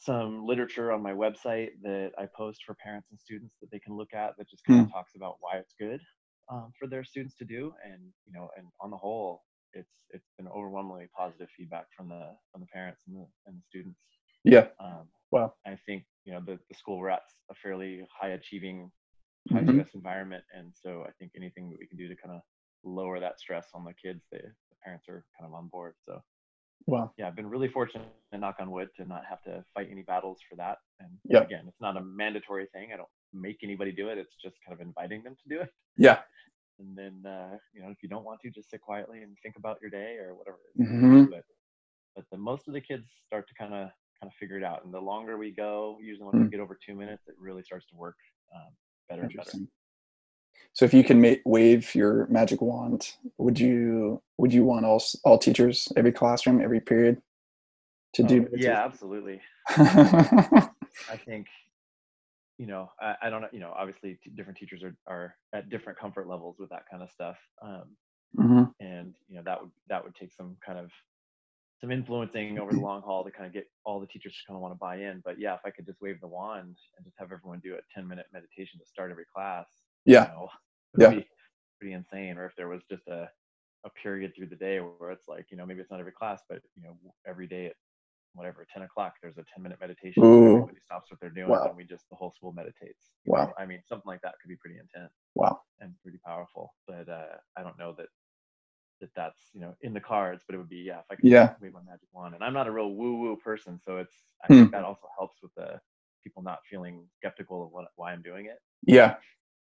some 0.00 0.46
literature 0.46 0.92
on 0.92 1.02
my 1.02 1.12
website 1.12 1.70
that 1.82 2.12
I 2.18 2.26
post 2.34 2.62
for 2.64 2.74
parents 2.74 3.08
and 3.10 3.20
students 3.20 3.56
that 3.60 3.70
they 3.70 3.78
can 3.78 3.96
look 3.96 4.14
at 4.14 4.30
that 4.38 4.48
just 4.48 4.64
kind 4.64 4.80
of 4.80 4.86
mm. 4.86 4.92
talks 4.92 5.12
about 5.14 5.36
why 5.40 5.58
it's 5.58 5.74
good 5.78 6.00
um, 6.50 6.72
for 6.78 6.88
their 6.88 7.04
students 7.04 7.36
to 7.36 7.44
do. 7.44 7.72
And 7.84 8.00
you 8.26 8.32
know, 8.32 8.48
and 8.56 8.66
on 8.80 8.90
the 8.90 8.96
whole, 8.96 9.42
it's 9.74 10.04
it's 10.10 10.28
been 10.36 10.48
overwhelmingly 10.48 11.08
positive 11.16 11.48
feedback 11.56 11.86
from 11.96 12.08
the 12.08 12.36
from 12.50 12.60
the 12.60 12.66
parents 12.66 13.02
and 13.06 13.16
the 13.16 13.26
and 13.46 13.56
the 13.56 13.62
students. 13.68 14.00
Yeah. 14.44 14.66
Um, 14.82 15.08
wow. 15.30 15.54
I 15.66 15.78
think 15.86 16.04
you 16.24 16.32
know 16.32 16.40
the 16.44 16.58
the 16.68 16.74
school 16.74 16.98
we're 16.98 17.10
at 17.10 17.22
a 17.50 17.54
fairly 17.54 18.02
high 18.10 18.30
achieving, 18.30 18.90
high 19.50 19.60
mm-hmm. 19.60 19.70
stress 19.70 19.94
environment, 19.94 20.44
and 20.56 20.72
so 20.74 21.04
I 21.06 21.10
think 21.18 21.32
anything 21.36 21.70
that 21.70 21.78
we 21.78 21.86
can 21.86 21.98
do 21.98 22.08
to 22.08 22.16
kind 22.16 22.34
of 22.34 22.42
lower 22.84 23.20
that 23.20 23.38
stress 23.38 23.68
on 23.74 23.84
the 23.84 23.92
kids, 23.92 24.22
the, 24.32 24.38
the 24.38 24.76
parents 24.82 25.08
are 25.08 25.24
kind 25.38 25.48
of 25.48 25.54
on 25.54 25.68
board. 25.68 25.94
So. 26.06 26.20
Wow. 26.86 27.12
Yeah, 27.18 27.28
I've 27.28 27.36
been 27.36 27.50
really 27.50 27.68
fortunate, 27.68 28.08
and 28.32 28.40
knock 28.40 28.56
on 28.58 28.70
wood, 28.70 28.88
to 28.96 29.04
not 29.04 29.20
have 29.28 29.42
to 29.42 29.62
fight 29.74 29.88
any 29.92 30.00
battles 30.02 30.38
for 30.48 30.56
that. 30.56 30.78
And 30.98 31.10
yep. 31.24 31.44
again, 31.44 31.64
it's 31.68 31.80
not 31.80 31.98
a 31.98 32.00
mandatory 32.00 32.68
thing. 32.72 32.88
I 32.92 32.96
don't 32.96 33.08
make 33.34 33.58
anybody 33.62 33.92
do 33.92 34.08
it. 34.08 34.16
It's 34.16 34.34
just 34.42 34.56
kind 34.66 34.80
of 34.80 34.84
inviting 34.84 35.22
them 35.22 35.36
to 35.42 35.54
do 35.54 35.60
it. 35.60 35.68
Yeah 35.98 36.20
and 36.80 36.96
then 36.96 37.30
uh, 37.30 37.56
you 37.72 37.82
know 37.82 37.88
if 37.88 37.98
you 38.02 38.08
don't 38.08 38.24
want 38.24 38.40
to 38.40 38.50
just 38.50 38.70
sit 38.70 38.80
quietly 38.80 39.22
and 39.22 39.36
think 39.42 39.56
about 39.56 39.78
your 39.80 39.90
day 39.90 40.16
or 40.18 40.34
whatever 40.34 40.58
mm-hmm. 40.78 41.24
but 41.24 41.44
but 42.16 42.24
the 42.32 42.38
most 42.38 42.66
of 42.66 42.74
the 42.74 42.80
kids 42.80 43.06
start 43.26 43.46
to 43.48 43.54
kind 43.54 43.74
of 43.74 43.88
kind 44.20 44.30
of 44.30 44.32
figure 44.38 44.56
it 44.56 44.64
out 44.64 44.84
and 44.84 44.92
the 44.92 45.00
longer 45.00 45.38
we 45.38 45.50
go 45.50 45.96
usually 46.02 46.26
when 46.26 46.34
mm. 46.34 46.44
we 46.44 46.50
get 46.50 46.60
over 46.60 46.78
two 46.84 46.94
minutes 46.94 47.22
it 47.28 47.34
really 47.38 47.62
starts 47.62 47.86
to 47.86 47.96
work 47.96 48.16
um, 48.54 48.72
better 49.08 49.22
and 49.22 49.32
better 49.36 49.52
So 50.72 50.84
if 50.84 50.94
you 50.94 51.02
can 51.02 51.20
ma- 51.20 51.42
wave 51.44 51.94
your 51.94 52.26
magic 52.28 52.60
wand, 52.60 53.12
would 53.38 53.58
you 53.58 54.22
would 54.38 54.52
you 54.52 54.64
want 54.64 54.84
all 54.84 55.02
all 55.24 55.38
teachers, 55.38 55.88
every 55.96 56.12
classroom, 56.12 56.60
every 56.60 56.80
period, 56.80 57.20
to 58.14 58.22
do? 58.22 58.46
Oh, 58.46 58.56
yeah, 58.56 58.84
absolutely. 58.84 59.40
I 59.68 61.16
think 61.24 61.46
you 62.60 62.66
know 62.66 62.90
I, 63.00 63.14
I, 63.22 63.30
don't 63.30 63.40
know 63.40 63.48
you 63.52 63.58
know 63.58 63.72
obviously 63.74 64.18
t- 64.22 64.30
different 64.36 64.58
teachers 64.58 64.82
are 64.82 64.94
are 65.06 65.34
at 65.54 65.70
different 65.70 65.98
comfort 65.98 66.28
levels 66.28 66.56
with 66.58 66.68
that 66.68 66.82
kind 66.90 67.02
of 67.02 67.10
stuff 67.10 67.38
um, 67.62 67.84
mm-hmm. 68.38 68.64
and 68.80 69.14
you 69.30 69.36
know 69.36 69.42
that 69.46 69.62
would 69.62 69.70
that 69.88 70.04
would 70.04 70.14
take 70.14 70.30
some 70.30 70.58
kind 70.64 70.78
of 70.78 70.90
some 71.80 71.90
influencing 71.90 72.58
over 72.58 72.70
the 72.70 72.78
long 72.78 73.00
haul 73.00 73.24
to 73.24 73.30
kind 73.30 73.46
of 73.46 73.54
get 73.54 73.66
all 73.86 73.98
the 73.98 74.06
teachers 74.06 74.34
to 74.34 74.46
kind 74.46 74.56
of 74.56 74.60
want 74.60 74.74
to 74.74 74.78
buy 74.78 74.96
in 74.96 75.22
but 75.24 75.40
yeah 75.40 75.54
if 75.54 75.60
i 75.64 75.70
could 75.70 75.86
just 75.86 76.02
wave 76.02 76.20
the 76.20 76.28
wand 76.28 76.76
and 76.98 77.06
just 77.06 77.16
have 77.18 77.32
everyone 77.32 77.60
do 77.64 77.76
a 77.76 77.78
10 77.94 78.06
minute 78.06 78.26
meditation 78.30 78.78
to 78.78 78.84
start 78.84 79.10
every 79.10 79.24
class 79.34 79.66
yeah. 80.04 80.26
you 80.26 80.34
know, 80.34 80.48
yeah. 80.98 81.22
pretty 81.78 81.94
insane 81.94 82.36
or 82.36 82.44
if 82.44 82.54
there 82.56 82.68
was 82.68 82.82
just 82.90 83.08
a 83.08 83.26
a 83.86 83.90
period 84.02 84.32
through 84.36 84.48
the 84.48 84.56
day 84.56 84.80
where 84.80 85.10
it's 85.10 85.28
like 85.28 85.46
you 85.50 85.56
know 85.56 85.64
maybe 85.64 85.80
it's 85.80 85.90
not 85.90 85.98
every 85.98 86.12
class 86.12 86.42
but 86.46 86.60
you 86.76 86.82
know 86.82 86.94
every 87.26 87.46
day 87.46 87.64
at 87.64 87.76
whatever 88.34 88.66
10 88.72 88.82
o'clock 88.82 89.14
there's 89.22 89.38
a 89.38 89.44
10 89.54 89.62
minute 89.62 89.78
meditation 89.80 90.22
everybody 90.22 90.78
stops 90.84 91.10
what 91.10 91.20
they're 91.20 91.30
doing 91.30 91.48
wow. 91.48 91.64
and 91.64 91.76
we 91.76 91.84
just 91.84 92.08
the 92.10 92.16
whole 92.16 92.32
school 92.32 92.52
meditates 92.52 93.10
wow 93.26 93.46
know? 93.46 93.52
i 93.58 93.66
mean 93.66 93.80
something 93.88 94.06
like 94.06 94.20
that 94.22 94.34
could 94.40 94.48
be 94.48 94.56
pretty 94.56 94.78
intense 94.78 95.12
wow 95.34 95.60
and 95.80 95.92
pretty 96.02 96.18
powerful 96.24 96.74
but 96.86 97.08
uh, 97.08 97.36
i 97.56 97.62
don't 97.62 97.78
know 97.78 97.94
that 97.96 98.06
that 99.00 99.10
that's 99.16 99.40
you 99.52 99.60
know 99.60 99.74
in 99.82 99.94
the 99.94 100.00
cards 100.00 100.44
but 100.46 100.54
it 100.54 100.58
would 100.58 100.68
be 100.68 100.84
yeah 100.86 100.98
if 100.98 101.04
i 101.10 101.14
could 101.14 101.24
yeah. 101.24 101.54
wave 101.60 101.72
my 101.72 101.80
magic 101.86 102.08
wand 102.12 102.34
and 102.34 102.44
i'm 102.44 102.52
not 102.52 102.66
a 102.66 102.70
real 102.70 102.90
woo 102.90 103.16
woo 103.18 103.36
person 103.36 103.80
so 103.84 103.96
it's 103.96 104.14
i 104.44 104.46
hmm. 104.46 104.60
think 104.60 104.72
that 104.72 104.84
also 104.84 105.06
helps 105.18 105.38
with 105.42 105.52
the 105.56 105.80
people 106.22 106.42
not 106.42 106.58
feeling 106.68 107.06
skeptical 107.16 107.64
of 107.64 107.72
what 107.72 107.86
why 107.96 108.12
i'm 108.12 108.22
doing 108.22 108.46
it 108.46 108.58
yeah 108.86 109.14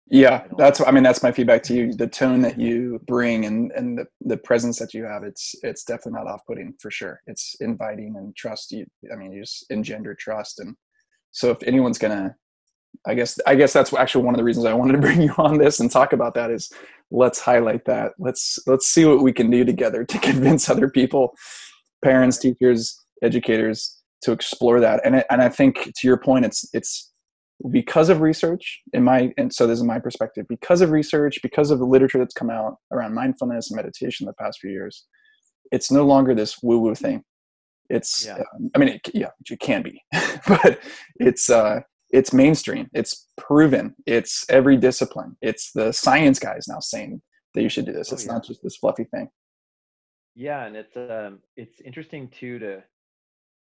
yeah 0.09 0.43
that's 0.57 0.81
i 0.81 0.91
mean 0.91 1.03
that's 1.03 1.23
my 1.23 1.31
feedback 1.31 1.63
to 1.63 1.73
you. 1.73 1.93
The 1.93 2.07
tone 2.07 2.41
that 2.41 2.59
you 2.59 2.99
bring 3.07 3.45
and 3.45 3.71
and 3.71 3.97
the, 3.97 4.05
the 4.21 4.37
presence 4.37 4.79
that 4.79 4.93
you 4.93 5.03
have 5.05 5.23
it's 5.23 5.55
it's 5.63 5.83
definitely 5.83 6.23
not 6.23 6.27
off-putting 6.27 6.73
for 6.79 6.91
sure. 6.91 7.21
It's 7.27 7.55
inviting 7.59 8.15
and 8.17 8.35
trust 8.35 8.71
you 8.71 8.85
i 9.11 9.15
mean 9.15 9.31
you 9.31 9.41
just 9.41 9.65
engender 9.69 10.15
trust. 10.19 10.59
And 10.59 10.75
so 11.31 11.51
if 11.51 11.63
anyone's 11.63 11.97
gonna 11.97 12.35
i 13.07 13.13
guess 13.13 13.39
i 13.47 13.55
guess 13.55 13.71
that's 13.71 13.93
actually 13.93 14.25
one 14.25 14.33
of 14.33 14.37
the 14.37 14.43
reasons 14.43 14.65
i 14.65 14.73
wanted 14.73 14.93
to 14.93 14.99
bring 15.07 15.21
you 15.21 15.33
on 15.37 15.57
this 15.57 15.79
and 15.79 15.89
talk 15.89 16.11
about 16.13 16.33
that 16.33 16.51
is 16.51 16.69
let's 17.11 17.39
highlight 17.39 17.85
that. 17.85 18.13
Let's 18.17 18.57
let's 18.65 18.87
see 18.87 19.05
what 19.05 19.21
we 19.21 19.33
can 19.33 19.49
do 19.51 19.63
together 19.63 20.03
to 20.05 20.19
convince 20.19 20.69
other 20.69 20.89
people 20.89 21.33
parents 22.03 22.37
teachers 22.37 22.97
educators 23.21 24.01
to 24.23 24.31
explore 24.31 24.79
that. 24.79 25.01
And 25.05 25.23
and 25.29 25.41
i 25.41 25.49
think 25.49 25.91
to 25.95 26.07
your 26.07 26.17
point 26.17 26.45
it's 26.45 26.67
it's 26.73 27.10
because 27.69 28.09
of 28.09 28.21
research 28.21 28.81
in 28.93 29.03
my 29.03 29.31
and 29.37 29.53
so 29.53 29.67
this 29.67 29.77
is 29.77 29.83
my 29.83 29.99
perspective 29.99 30.45
because 30.49 30.81
of 30.81 30.89
research 30.89 31.39
because 31.43 31.69
of 31.69 31.79
the 31.79 31.85
literature 31.85 32.17
that's 32.17 32.33
come 32.33 32.49
out 32.49 32.75
around 32.91 33.13
mindfulness 33.13 33.69
and 33.69 33.75
meditation 33.75 34.25
the 34.25 34.33
past 34.33 34.59
few 34.59 34.71
years 34.71 35.05
it's 35.71 35.89
no 35.89 36.05
longer 36.05 36.35
this 36.35 36.61
woo 36.61 36.79
woo 36.79 36.95
thing. 36.95 37.23
It's 37.89 38.25
yeah. 38.25 38.35
Um, 38.35 38.69
i 38.75 38.79
mean 38.79 38.89
it, 38.89 39.09
yeah 39.13 39.29
it 39.49 39.59
can 39.59 39.81
be 39.81 40.01
but 40.47 40.79
it's 41.15 41.49
uh 41.49 41.81
it's 42.13 42.33
mainstream. 42.33 42.89
It's 42.91 43.29
proven. 43.37 43.95
It's 44.05 44.45
every 44.49 44.75
discipline. 44.75 45.37
It's 45.41 45.71
the 45.71 45.93
science 45.93 46.39
guys 46.39 46.65
now 46.67 46.81
saying 46.81 47.21
that 47.53 47.61
you 47.61 47.69
should 47.69 47.85
do 47.85 47.93
this. 47.93 48.11
Oh, 48.11 48.15
it's 48.15 48.25
yeah. 48.25 48.33
not 48.33 48.43
just 48.45 48.61
this 48.61 48.75
fluffy 48.75 49.05
thing. 49.05 49.29
Yeah 50.35 50.65
and 50.65 50.75
it's 50.75 50.95
um 50.95 51.39
it's 51.55 51.81
interesting 51.81 52.29
too 52.29 52.59
to 52.59 52.83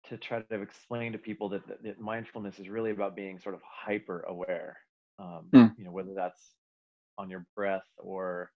to 0.08 0.16
try 0.16 0.40
to 0.40 0.61
explain 0.61 1.12
to 1.12 1.18
people 1.18 1.49
that, 1.49 1.66
that, 1.66 1.82
that 1.82 2.00
mindfulness 2.00 2.58
is 2.58 2.68
really 2.68 2.90
about 2.90 3.16
being 3.16 3.38
sort 3.38 3.54
of 3.54 3.61
hyper 3.64 4.20
aware 4.28 4.76
um, 5.18 5.46
mm. 5.52 5.73
you 5.78 5.84
know 5.84 5.92
whether 5.92 6.14
that's 6.14 6.52
on 7.18 7.30
your 7.30 7.46
breath 7.54 7.87
or 7.99 8.50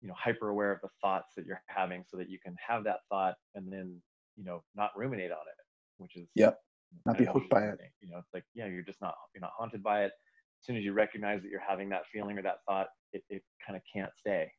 you 0.00 0.08
know 0.08 0.14
hyper 0.16 0.48
aware 0.48 0.72
of 0.72 0.80
the 0.82 0.88
thoughts 1.00 1.34
that 1.36 1.46
you're 1.46 1.62
having 1.66 2.04
so 2.08 2.16
that 2.16 2.30
you 2.30 2.38
can 2.44 2.56
have 2.66 2.84
that 2.84 3.00
thought 3.08 3.34
and 3.54 3.72
then 3.72 4.00
you 4.36 4.44
know 4.44 4.62
not 4.74 4.90
ruminate 4.96 5.30
on 5.30 5.38
it 5.38 5.64
which 5.98 6.16
is 6.16 6.28
yep 6.34 6.58
not 7.06 7.18
be 7.18 7.24
hooked 7.24 7.50
by 7.50 7.62
it 7.62 7.78
you 8.00 8.08
know 8.08 8.18
it's 8.18 8.32
like 8.32 8.44
yeah 8.54 8.66
you're 8.66 8.82
just 8.82 9.00
not 9.00 9.14
you're 9.34 9.40
not 9.40 9.52
haunted 9.56 9.82
by 9.82 10.02
it 10.02 10.12
as 10.60 10.66
soon 10.66 10.76
as 10.76 10.84
you 10.84 10.92
recognize 10.92 11.42
that 11.42 11.50
you're 11.50 11.60
having 11.60 11.88
that 11.88 12.02
feeling 12.12 12.38
or 12.38 12.42
that 12.42 12.58
thought 12.66 12.88
it, 13.12 13.22
it 13.28 13.42
kind 13.64 13.76
of 13.76 13.82
can't 13.92 14.10
stay 14.16 14.50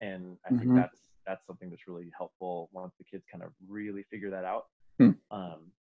and 0.00 0.36
i 0.46 0.50
mm-hmm. 0.50 0.58
think 0.58 0.74
that's 0.74 1.00
that's 1.26 1.46
something 1.46 1.70
that's 1.70 1.86
really 1.86 2.10
helpful 2.16 2.68
once 2.72 2.92
the 2.98 3.04
kids 3.04 3.24
kind 3.30 3.42
of 3.42 3.50
really 3.68 4.04
figure 4.10 4.30
that 4.30 4.44
out 4.44 4.64
Hmm. 4.98 5.10
Um, 5.30 5.72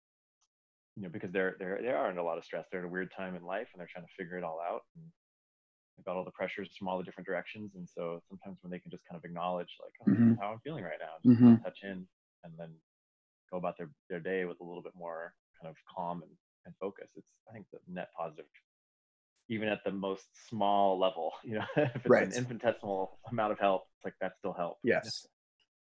you 0.96 1.02
know, 1.02 1.08
because 1.08 1.32
they're 1.32 1.56
they're 1.58 1.78
they 1.82 1.88
are 1.88 2.08
under 2.08 2.20
a 2.20 2.24
lot 2.24 2.38
of 2.38 2.44
stress. 2.44 2.66
They're 2.70 2.80
at 2.80 2.86
a 2.86 2.88
weird 2.88 3.10
time 3.16 3.34
in 3.34 3.44
life, 3.44 3.68
and 3.72 3.80
they're 3.80 3.88
trying 3.90 4.04
to 4.04 4.12
figure 4.18 4.38
it 4.38 4.44
all 4.44 4.60
out. 4.60 4.82
And 4.96 5.04
they've 5.96 6.04
got 6.04 6.16
all 6.16 6.24
the 6.24 6.30
pressures 6.30 6.70
from 6.78 6.88
all 6.88 6.98
the 6.98 7.04
different 7.04 7.26
directions, 7.26 7.72
and 7.74 7.88
so 7.88 8.20
sometimes 8.28 8.58
when 8.62 8.70
they 8.70 8.78
can 8.78 8.90
just 8.90 9.04
kind 9.08 9.18
of 9.18 9.24
acknowledge, 9.24 9.68
like, 9.80 9.92
oh, 10.02 10.10
mm-hmm. 10.10 10.34
how 10.40 10.52
I'm 10.52 10.60
feeling 10.60 10.84
right 10.84 11.00
now, 11.00 11.30
just 11.30 11.40
mm-hmm. 11.40 11.62
touch 11.62 11.78
in, 11.82 12.06
and 12.44 12.52
then 12.58 12.70
go 13.50 13.56
about 13.58 13.76
their 13.78 13.90
their 14.08 14.20
day 14.20 14.44
with 14.44 14.60
a 14.60 14.64
little 14.64 14.82
bit 14.82 14.92
more 14.94 15.34
kind 15.60 15.70
of 15.70 15.76
calm 15.94 16.22
and, 16.22 16.32
and 16.66 16.74
focus. 16.80 17.10
It's 17.16 17.28
I 17.48 17.52
think 17.52 17.66
the 17.72 17.78
net 17.88 18.08
positive 18.16 18.46
even 19.48 19.68
at 19.68 19.80
the 19.84 19.90
most 19.90 20.24
small 20.48 20.98
level 21.00 21.32
you 21.44 21.56
know 21.56 21.64
if 21.76 21.96
it's 21.96 22.08
right. 22.08 22.28
an 22.28 22.32
infinitesimal 22.32 23.18
amount 23.30 23.50
of 23.50 23.58
help 23.58 23.82
it's 23.96 24.04
like 24.04 24.14
that 24.20 24.32
still 24.38 24.52
helps 24.52 24.78
yes 24.84 25.26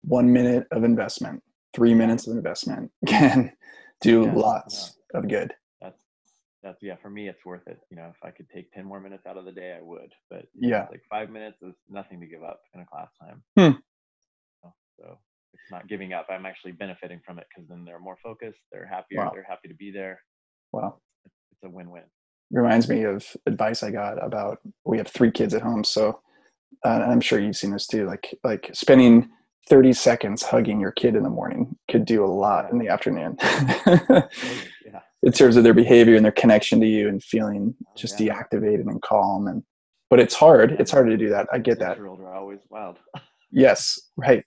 one 0.02 0.33
minute 0.33 0.66
of 0.71 0.85
investment 0.85 1.42
three 1.75 1.95
minutes 1.95 2.26
of 2.26 2.37
investment 2.37 2.90
can 3.07 3.52
do 4.00 4.23
yeah, 4.25 4.35
lots 4.35 4.97
yeah. 5.12 5.19
of 5.21 5.28
good. 5.28 5.52
That's 5.80 6.02
that's 6.62 6.78
yeah. 6.83 6.97
For 7.00 7.11
me, 7.11 7.28
it's 7.28 7.45
worth 7.45 7.66
it. 7.66 7.80
You 7.90 7.97
know, 7.97 8.07
if 8.11 8.16
I 8.25 8.30
could 8.30 8.49
take 8.50 8.73
ten 8.73 8.85
more 8.85 9.00
minutes 9.00 9.26
out 9.26 9.37
of 9.37 9.45
the 9.45 9.52
day, 9.52 9.76
I 9.78 9.83
would. 9.83 10.12
But 10.28 10.47
yeah, 10.54 10.87
like 10.90 11.02
five 11.09 11.30
minutes 11.30 11.59
is 11.62 11.75
nothing 11.88 12.21
to 12.21 12.26
give 12.26 12.42
up 12.42 12.61
in 12.75 12.80
a 12.80 12.87
class 12.87 13.09
time. 13.21 13.42
Hmm. 13.57 13.78
So, 14.62 14.73
so 14.99 15.19
it's 15.52 15.71
not 15.71 15.88
giving 15.88 16.12
up. 16.12 16.26
I'm 16.30 16.47
actually 16.47 16.73
benefiting 16.73 17.21
from 17.25 17.38
it 17.38 17.47
because 17.54 17.69
then 17.69 17.85
they're 17.85 18.00
more 18.00 18.19
focused. 18.23 18.61
They're 18.73 18.87
happier. 18.87 19.25
Wow. 19.25 19.30
They're 19.35 19.47
happy 19.49 19.69
to 19.69 19.75
be 19.75 19.90
there. 19.90 20.21
Wow, 20.73 20.99
it's, 21.25 21.35
it's 21.52 21.64
a 21.64 21.69
win-win. 21.69 22.04
Reminds 22.52 22.88
me 22.88 23.04
of 23.04 23.25
advice 23.47 23.83
I 23.83 23.90
got 23.90 24.25
about 24.25 24.59
we 24.85 24.99
have 24.99 25.09
three 25.09 25.30
kids 25.30 25.54
at 25.54 25.62
home, 25.62 25.85
so 25.85 26.21
uh, 26.85 26.88
I'm 26.88 27.21
sure 27.21 27.38
you've 27.38 27.57
seen 27.57 27.71
this 27.71 27.87
too. 27.87 28.07
Like 28.07 28.35
like 28.42 28.71
spending 28.73 29.30
30 29.69 29.93
seconds 29.93 30.43
hugging 30.43 30.81
your 30.81 30.93
kid 30.93 31.14
in 31.14 31.23
the 31.23 31.31
morning 31.31 31.76
could 31.90 32.05
do 32.05 32.25
a 32.25 32.26
lot 32.26 32.71
in 32.73 32.79
the 32.79 32.88
afternoon. 32.88 33.37
yeah. 33.87 35.00
In 35.23 35.33
terms 35.33 35.57
of 35.57 35.64
their 35.64 35.75
behavior 35.75 36.17
and 36.17 36.25
their 36.25 36.33
connection 36.33 36.81
to 36.81 36.87
you 36.87 37.09
and 37.09 37.23
feeling 37.23 37.75
oh, 37.87 37.93
just 37.97 38.19
yeah. 38.21 38.35
deactivated 38.35 38.88
and 38.88 39.00
calm 39.02 39.47
and 39.47 39.62
but 40.11 40.19
it's 40.19 40.35
hard. 40.35 40.73
It's 40.81 40.90
hard 40.90 41.07
to 41.07 41.17
do 41.17 41.31
that. 41.31 41.47
I 41.52 41.59
get 41.59 41.79
that. 41.79 41.99
Are 41.99 42.35
always 42.35 42.59
wild. 42.69 42.99
yes, 43.52 43.99
right. 44.17 44.45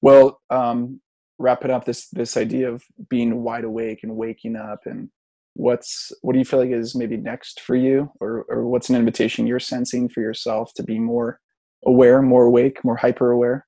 Well, 0.00 0.40
um, 0.48 1.00
wrap 1.38 1.64
it 1.64 1.70
up. 1.70 1.84
This 1.84 2.08
this 2.10 2.36
idea 2.36 2.70
of 2.70 2.84
being 3.10 3.42
wide 3.42 3.64
awake 3.64 4.00
and 4.04 4.16
waking 4.16 4.54
up 4.56 4.86
and 4.86 5.10
what's 5.54 6.12
what 6.22 6.34
do 6.34 6.38
you 6.38 6.44
feel 6.44 6.60
like 6.60 6.70
is 6.70 6.94
maybe 6.94 7.16
next 7.16 7.60
for 7.60 7.74
you, 7.74 8.12
or 8.20 8.46
or 8.48 8.66
what's 8.66 8.88
an 8.88 8.96
invitation 8.96 9.46
you're 9.46 9.58
sensing 9.58 10.08
for 10.08 10.20
yourself 10.20 10.72
to 10.74 10.84
be 10.84 10.98
more 10.98 11.40
aware, 11.84 12.22
more 12.22 12.44
awake, 12.44 12.84
more 12.84 12.96
hyper 12.96 13.32
aware? 13.32 13.65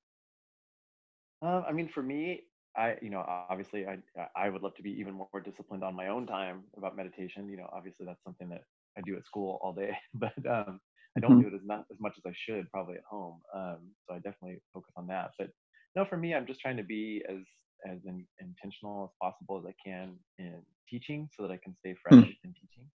Uh, 1.41 1.61
I 1.67 1.71
mean, 1.71 1.87
for 1.87 2.03
me, 2.03 2.41
I, 2.77 2.95
you 3.01 3.09
know, 3.09 3.25
obviously, 3.49 3.85
I, 3.87 3.97
I 4.35 4.49
would 4.49 4.61
love 4.61 4.75
to 4.75 4.83
be 4.83 4.91
even 4.91 5.13
more 5.13 5.41
disciplined 5.43 5.83
on 5.83 5.95
my 5.95 6.07
own 6.07 6.27
time 6.27 6.63
about 6.77 6.95
meditation. 6.95 7.49
You 7.49 7.57
know, 7.57 7.69
obviously, 7.73 8.05
that's 8.05 8.23
something 8.23 8.49
that 8.49 8.63
I 8.97 9.01
do 9.05 9.17
at 9.17 9.25
school 9.25 9.59
all 9.61 9.73
day, 9.73 9.97
but 10.13 10.33
um, 10.49 10.79
I 11.17 11.19
don't 11.19 11.31
mm-hmm. 11.31 11.41
do 11.41 11.47
it 11.47 11.53
as 11.53 11.65
not 11.65 11.85
as 11.91 11.99
much 11.99 12.13
as 12.17 12.23
I 12.25 12.33
should 12.35 12.69
probably 12.71 12.95
at 12.95 13.03
home. 13.09 13.41
Um, 13.55 13.91
so 14.07 14.15
I 14.15 14.17
definitely 14.17 14.61
focus 14.73 14.93
on 14.95 15.07
that. 15.07 15.31
But 15.37 15.49
no, 15.95 16.05
for 16.05 16.17
me, 16.17 16.35
I'm 16.35 16.45
just 16.45 16.59
trying 16.59 16.77
to 16.77 16.83
be 16.83 17.23
as 17.27 17.43
as 17.89 17.99
in, 18.05 18.25
intentional 18.39 19.05
as 19.05 19.15
possible 19.21 19.57
as 19.57 19.65
I 19.65 19.73
can 19.83 20.15
in 20.37 20.61
teaching, 20.89 21.29
so 21.35 21.43
that 21.43 21.51
I 21.51 21.57
can 21.57 21.75
stay 21.75 21.95
fresh 22.01 22.19
mm-hmm. 22.19 22.47
in 22.47 22.53
teaching. 22.53 22.89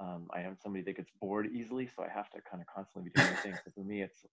Um, 0.00 0.28
I 0.32 0.42
am 0.42 0.56
somebody 0.62 0.84
that 0.84 0.96
gets 0.96 1.10
bored 1.20 1.48
easily, 1.52 1.88
so 1.94 2.04
I 2.04 2.08
have 2.08 2.30
to 2.30 2.38
kind 2.48 2.62
of 2.62 2.66
constantly 2.72 3.10
be 3.12 3.20
doing 3.20 3.36
things. 3.42 3.58
So 3.64 3.72
for 3.74 3.84
me, 3.84 4.02
it's 4.02 4.24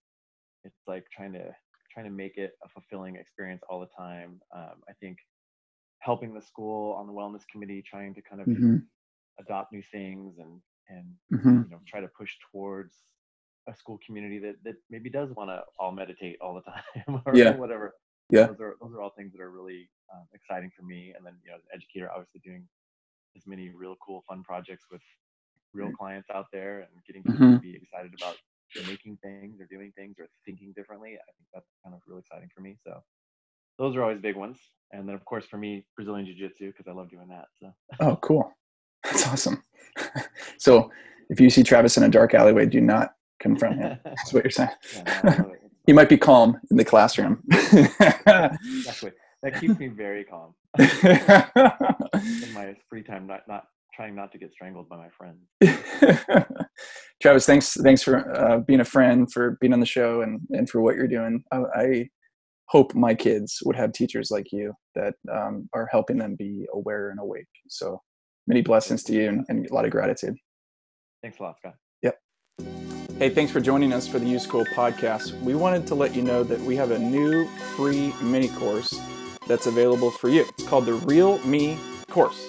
it's 0.64 0.80
like 0.86 1.04
trying 1.14 1.32
to 1.32 1.54
trying 1.96 2.06
to 2.06 2.12
make 2.12 2.36
it 2.36 2.52
a 2.62 2.68
fulfilling 2.68 3.16
experience 3.16 3.62
all 3.70 3.80
the 3.80 3.88
time. 3.96 4.38
Um, 4.54 4.82
I 4.86 4.92
think 5.00 5.16
helping 6.00 6.34
the 6.34 6.42
school 6.42 6.92
on 6.92 7.06
the 7.06 7.12
wellness 7.12 7.42
committee, 7.50 7.82
trying 7.82 8.14
to 8.14 8.20
kind 8.20 8.42
of 8.42 8.46
mm-hmm. 8.46 8.76
adopt 9.40 9.72
new 9.72 9.82
things 9.82 10.34
and 10.38 10.60
and 10.88 11.06
mm-hmm. 11.32 11.62
you 11.62 11.70
know 11.70 11.80
try 11.86 12.00
to 12.00 12.08
push 12.08 12.32
towards 12.52 12.94
a 13.66 13.74
school 13.74 13.98
community 14.04 14.38
that 14.38 14.56
that 14.62 14.74
maybe 14.90 15.08
does 15.08 15.30
want 15.32 15.48
to 15.48 15.62
all 15.78 15.90
meditate 15.90 16.36
all 16.42 16.54
the 16.54 16.60
time 16.60 17.22
or 17.26 17.34
yeah. 17.34 17.56
whatever. 17.56 17.94
Yeah, 18.28 18.46
those 18.48 18.60
are 18.60 18.76
those 18.82 18.92
are 18.92 19.00
all 19.00 19.14
things 19.16 19.32
that 19.32 19.40
are 19.40 19.50
really 19.50 19.88
um, 20.14 20.26
exciting 20.34 20.70
for 20.76 20.84
me. 20.84 21.14
And 21.16 21.24
then 21.24 21.34
you 21.44 21.50
know, 21.50 21.56
as 21.56 21.62
an 21.62 21.70
educator, 21.74 22.10
obviously 22.10 22.42
doing 22.44 22.68
as 23.36 23.46
many 23.46 23.70
real 23.70 23.96
cool, 24.04 24.22
fun 24.28 24.42
projects 24.42 24.84
with 24.90 25.00
real 25.72 25.92
clients 25.92 26.28
out 26.34 26.46
there 26.52 26.80
and 26.80 26.88
getting 27.06 27.22
people 27.22 27.46
mm-hmm. 27.46 27.54
to 27.54 27.60
be 27.60 27.74
excited 27.74 28.12
about 28.18 28.36
they're 28.74 28.86
making 28.86 29.18
things 29.22 29.60
or 29.60 29.66
doing 29.66 29.92
things 29.96 30.16
or 30.18 30.26
thinking 30.44 30.72
differently. 30.76 31.10
I 31.10 31.32
think 31.36 31.48
that's 31.52 31.68
kind 31.84 31.94
of 31.94 32.00
really 32.06 32.20
exciting 32.20 32.48
for 32.54 32.60
me. 32.60 32.76
So 32.84 33.00
those 33.78 33.96
are 33.96 34.02
always 34.02 34.20
big 34.20 34.36
ones. 34.36 34.58
And 34.92 35.08
then 35.08 35.14
of 35.14 35.24
course 35.24 35.46
for 35.46 35.58
me, 35.58 35.86
Brazilian 35.96 36.26
Jiu 36.26 36.34
Jitsu, 36.34 36.68
because 36.72 36.86
I 36.88 36.92
love 36.92 37.10
doing 37.10 37.28
that. 37.28 37.46
So 37.60 37.72
Oh 38.00 38.16
cool. 38.16 38.52
That's 39.04 39.26
awesome. 39.26 39.62
so 40.58 40.90
if 41.30 41.40
you 41.40 41.50
see 41.50 41.62
Travis 41.62 41.96
in 41.96 42.02
a 42.02 42.08
dark 42.08 42.34
alleyway, 42.34 42.66
do 42.66 42.80
not 42.80 43.10
confront 43.40 43.78
him. 43.78 43.98
That's 44.04 44.32
what 44.32 44.44
you're 44.44 44.50
saying. 44.50 44.70
Yeah, 44.94 45.20
no, 45.24 45.52
he 45.86 45.92
might 45.92 46.08
be 46.08 46.18
calm 46.18 46.58
in 46.70 46.76
the 46.76 46.84
classroom. 46.84 47.42
exactly. 47.52 49.12
That 49.42 49.60
keeps 49.60 49.78
me 49.78 49.88
very 49.88 50.24
calm. 50.24 50.54
in 50.78 52.52
my 52.52 52.74
free 52.88 53.02
time, 53.02 53.26
not 53.26 53.42
not 53.46 53.66
trying 53.96 54.14
not 54.14 54.30
to 54.32 54.38
get 54.38 54.52
strangled 54.52 54.88
by 54.88 54.96
my 54.96 55.08
friends. 55.08 55.48
Travis, 57.22 57.46
thanks 57.46 57.74
thanks 57.82 58.02
for 58.02 58.30
uh, 58.36 58.58
being 58.58 58.80
a 58.80 58.84
friend, 58.84 59.32
for 59.32 59.56
being 59.60 59.72
on 59.72 59.80
the 59.80 59.86
show, 59.86 60.20
and 60.20 60.40
and 60.50 60.68
for 60.68 60.82
what 60.82 60.94
you're 60.94 61.08
doing. 61.08 61.42
I, 61.50 61.62
I 61.74 62.08
hope 62.68 62.94
my 62.94 63.14
kids 63.14 63.62
would 63.64 63.76
have 63.76 63.92
teachers 63.92 64.30
like 64.30 64.52
you 64.52 64.74
that 64.94 65.14
um, 65.32 65.68
are 65.72 65.88
helping 65.90 66.18
them 66.18 66.36
be 66.36 66.66
aware 66.74 67.10
and 67.10 67.18
awake. 67.20 67.46
So 67.68 68.02
many 68.46 68.60
blessings 68.60 69.02
to 69.04 69.12
you 69.12 69.28
and, 69.28 69.44
and 69.48 69.66
a 69.68 69.74
lot 69.74 69.84
of 69.84 69.90
gratitude. 69.90 70.36
Thanks 71.22 71.38
a 71.38 71.42
lot, 71.42 71.56
Scott. 71.58 71.74
Yep. 72.02 72.18
Hey, 73.18 73.30
thanks 73.30 73.50
for 73.50 73.60
joining 73.60 73.92
us 73.92 74.06
for 74.06 74.18
the 74.18 74.26
U 74.26 74.38
School 74.38 74.64
podcast. 74.74 75.40
We 75.40 75.54
wanted 75.54 75.86
to 75.88 75.94
let 75.94 76.14
you 76.14 76.22
know 76.22 76.42
that 76.44 76.60
we 76.60 76.76
have 76.76 76.90
a 76.90 76.98
new 76.98 77.48
free 77.76 78.12
mini 78.22 78.48
course 78.48 79.00
that's 79.46 79.66
available 79.66 80.10
for 80.10 80.28
you. 80.28 80.44
It's 80.58 80.66
called 80.66 80.86
the 80.86 80.94
Real 80.94 81.38
Me 81.46 81.78
course. 82.10 82.46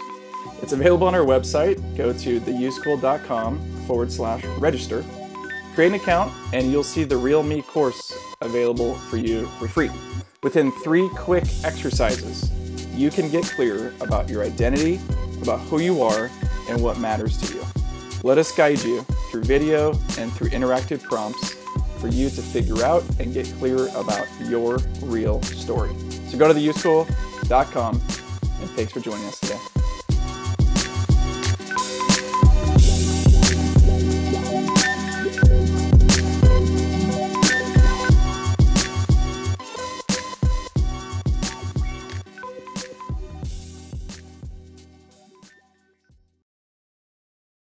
It's 0.62 0.74
available 0.74 1.08
on 1.08 1.16
our 1.16 1.25
website. 1.25 1.77
Go 1.96 2.13
to 2.13 2.39
theuschool.com 2.39 3.60
forward 3.86 4.12
slash 4.12 4.44
register. 4.60 5.04
Create 5.74 5.89
an 5.89 5.96
account, 5.96 6.34
and 6.54 6.72
you'll 6.72 6.84
see 6.84 7.04
the 7.04 7.18
Real 7.18 7.44
Me 7.44 7.62
course 7.62 8.12
available 8.42 8.96
for 8.96 9.18
you 9.18 9.46
for 9.60 9.68
free. 9.68 9.92
Within 10.44 10.72
three 10.84 11.10
quick 11.16 11.44
exercises, 11.63 12.51
you 12.94 13.12
can 13.12 13.30
get 13.30 13.46
clear 13.46 13.94
about 14.01 14.30
your 14.30 14.44
identity, 14.44 15.00
about 15.42 15.60
who 15.62 15.80
you 15.80 16.01
are, 16.01 16.32
and 16.70 16.82
what 16.82 17.00
matters 17.00 17.38
to 17.38 17.54
you. 17.54 17.63
Let 18.24 18.38
us 18.38 18.51
guide 18.51 18.82
you 18.82 19.04
through 19.30 19.44
video 19.44 19.92
and 20.18 20.32
through 20.34 20.50
interactive 20.50 21.04
prompts 21.04 21.54
for 22.00 22.08
you 22.08 22.30
to 22.30 22.42
figure 22.42 22.84
out 22.84 23.04
and 23.20 23.34
get 23.34 23.46
clear 23.60 23.88
about 23.96 24.27
your 24.46 24.77
real 25.01 25.42
story. 25.44 25.92
So 26.30 26.38
go 26.38 26.48
to 26.48 26.54
theuschool.com 26.54 27.96
and 27.96 28.70
thanks 28.72 28.92
for 28.92 29.00
joining 29.00 29.25
us 29.25 29.39
today. 29.39 29.76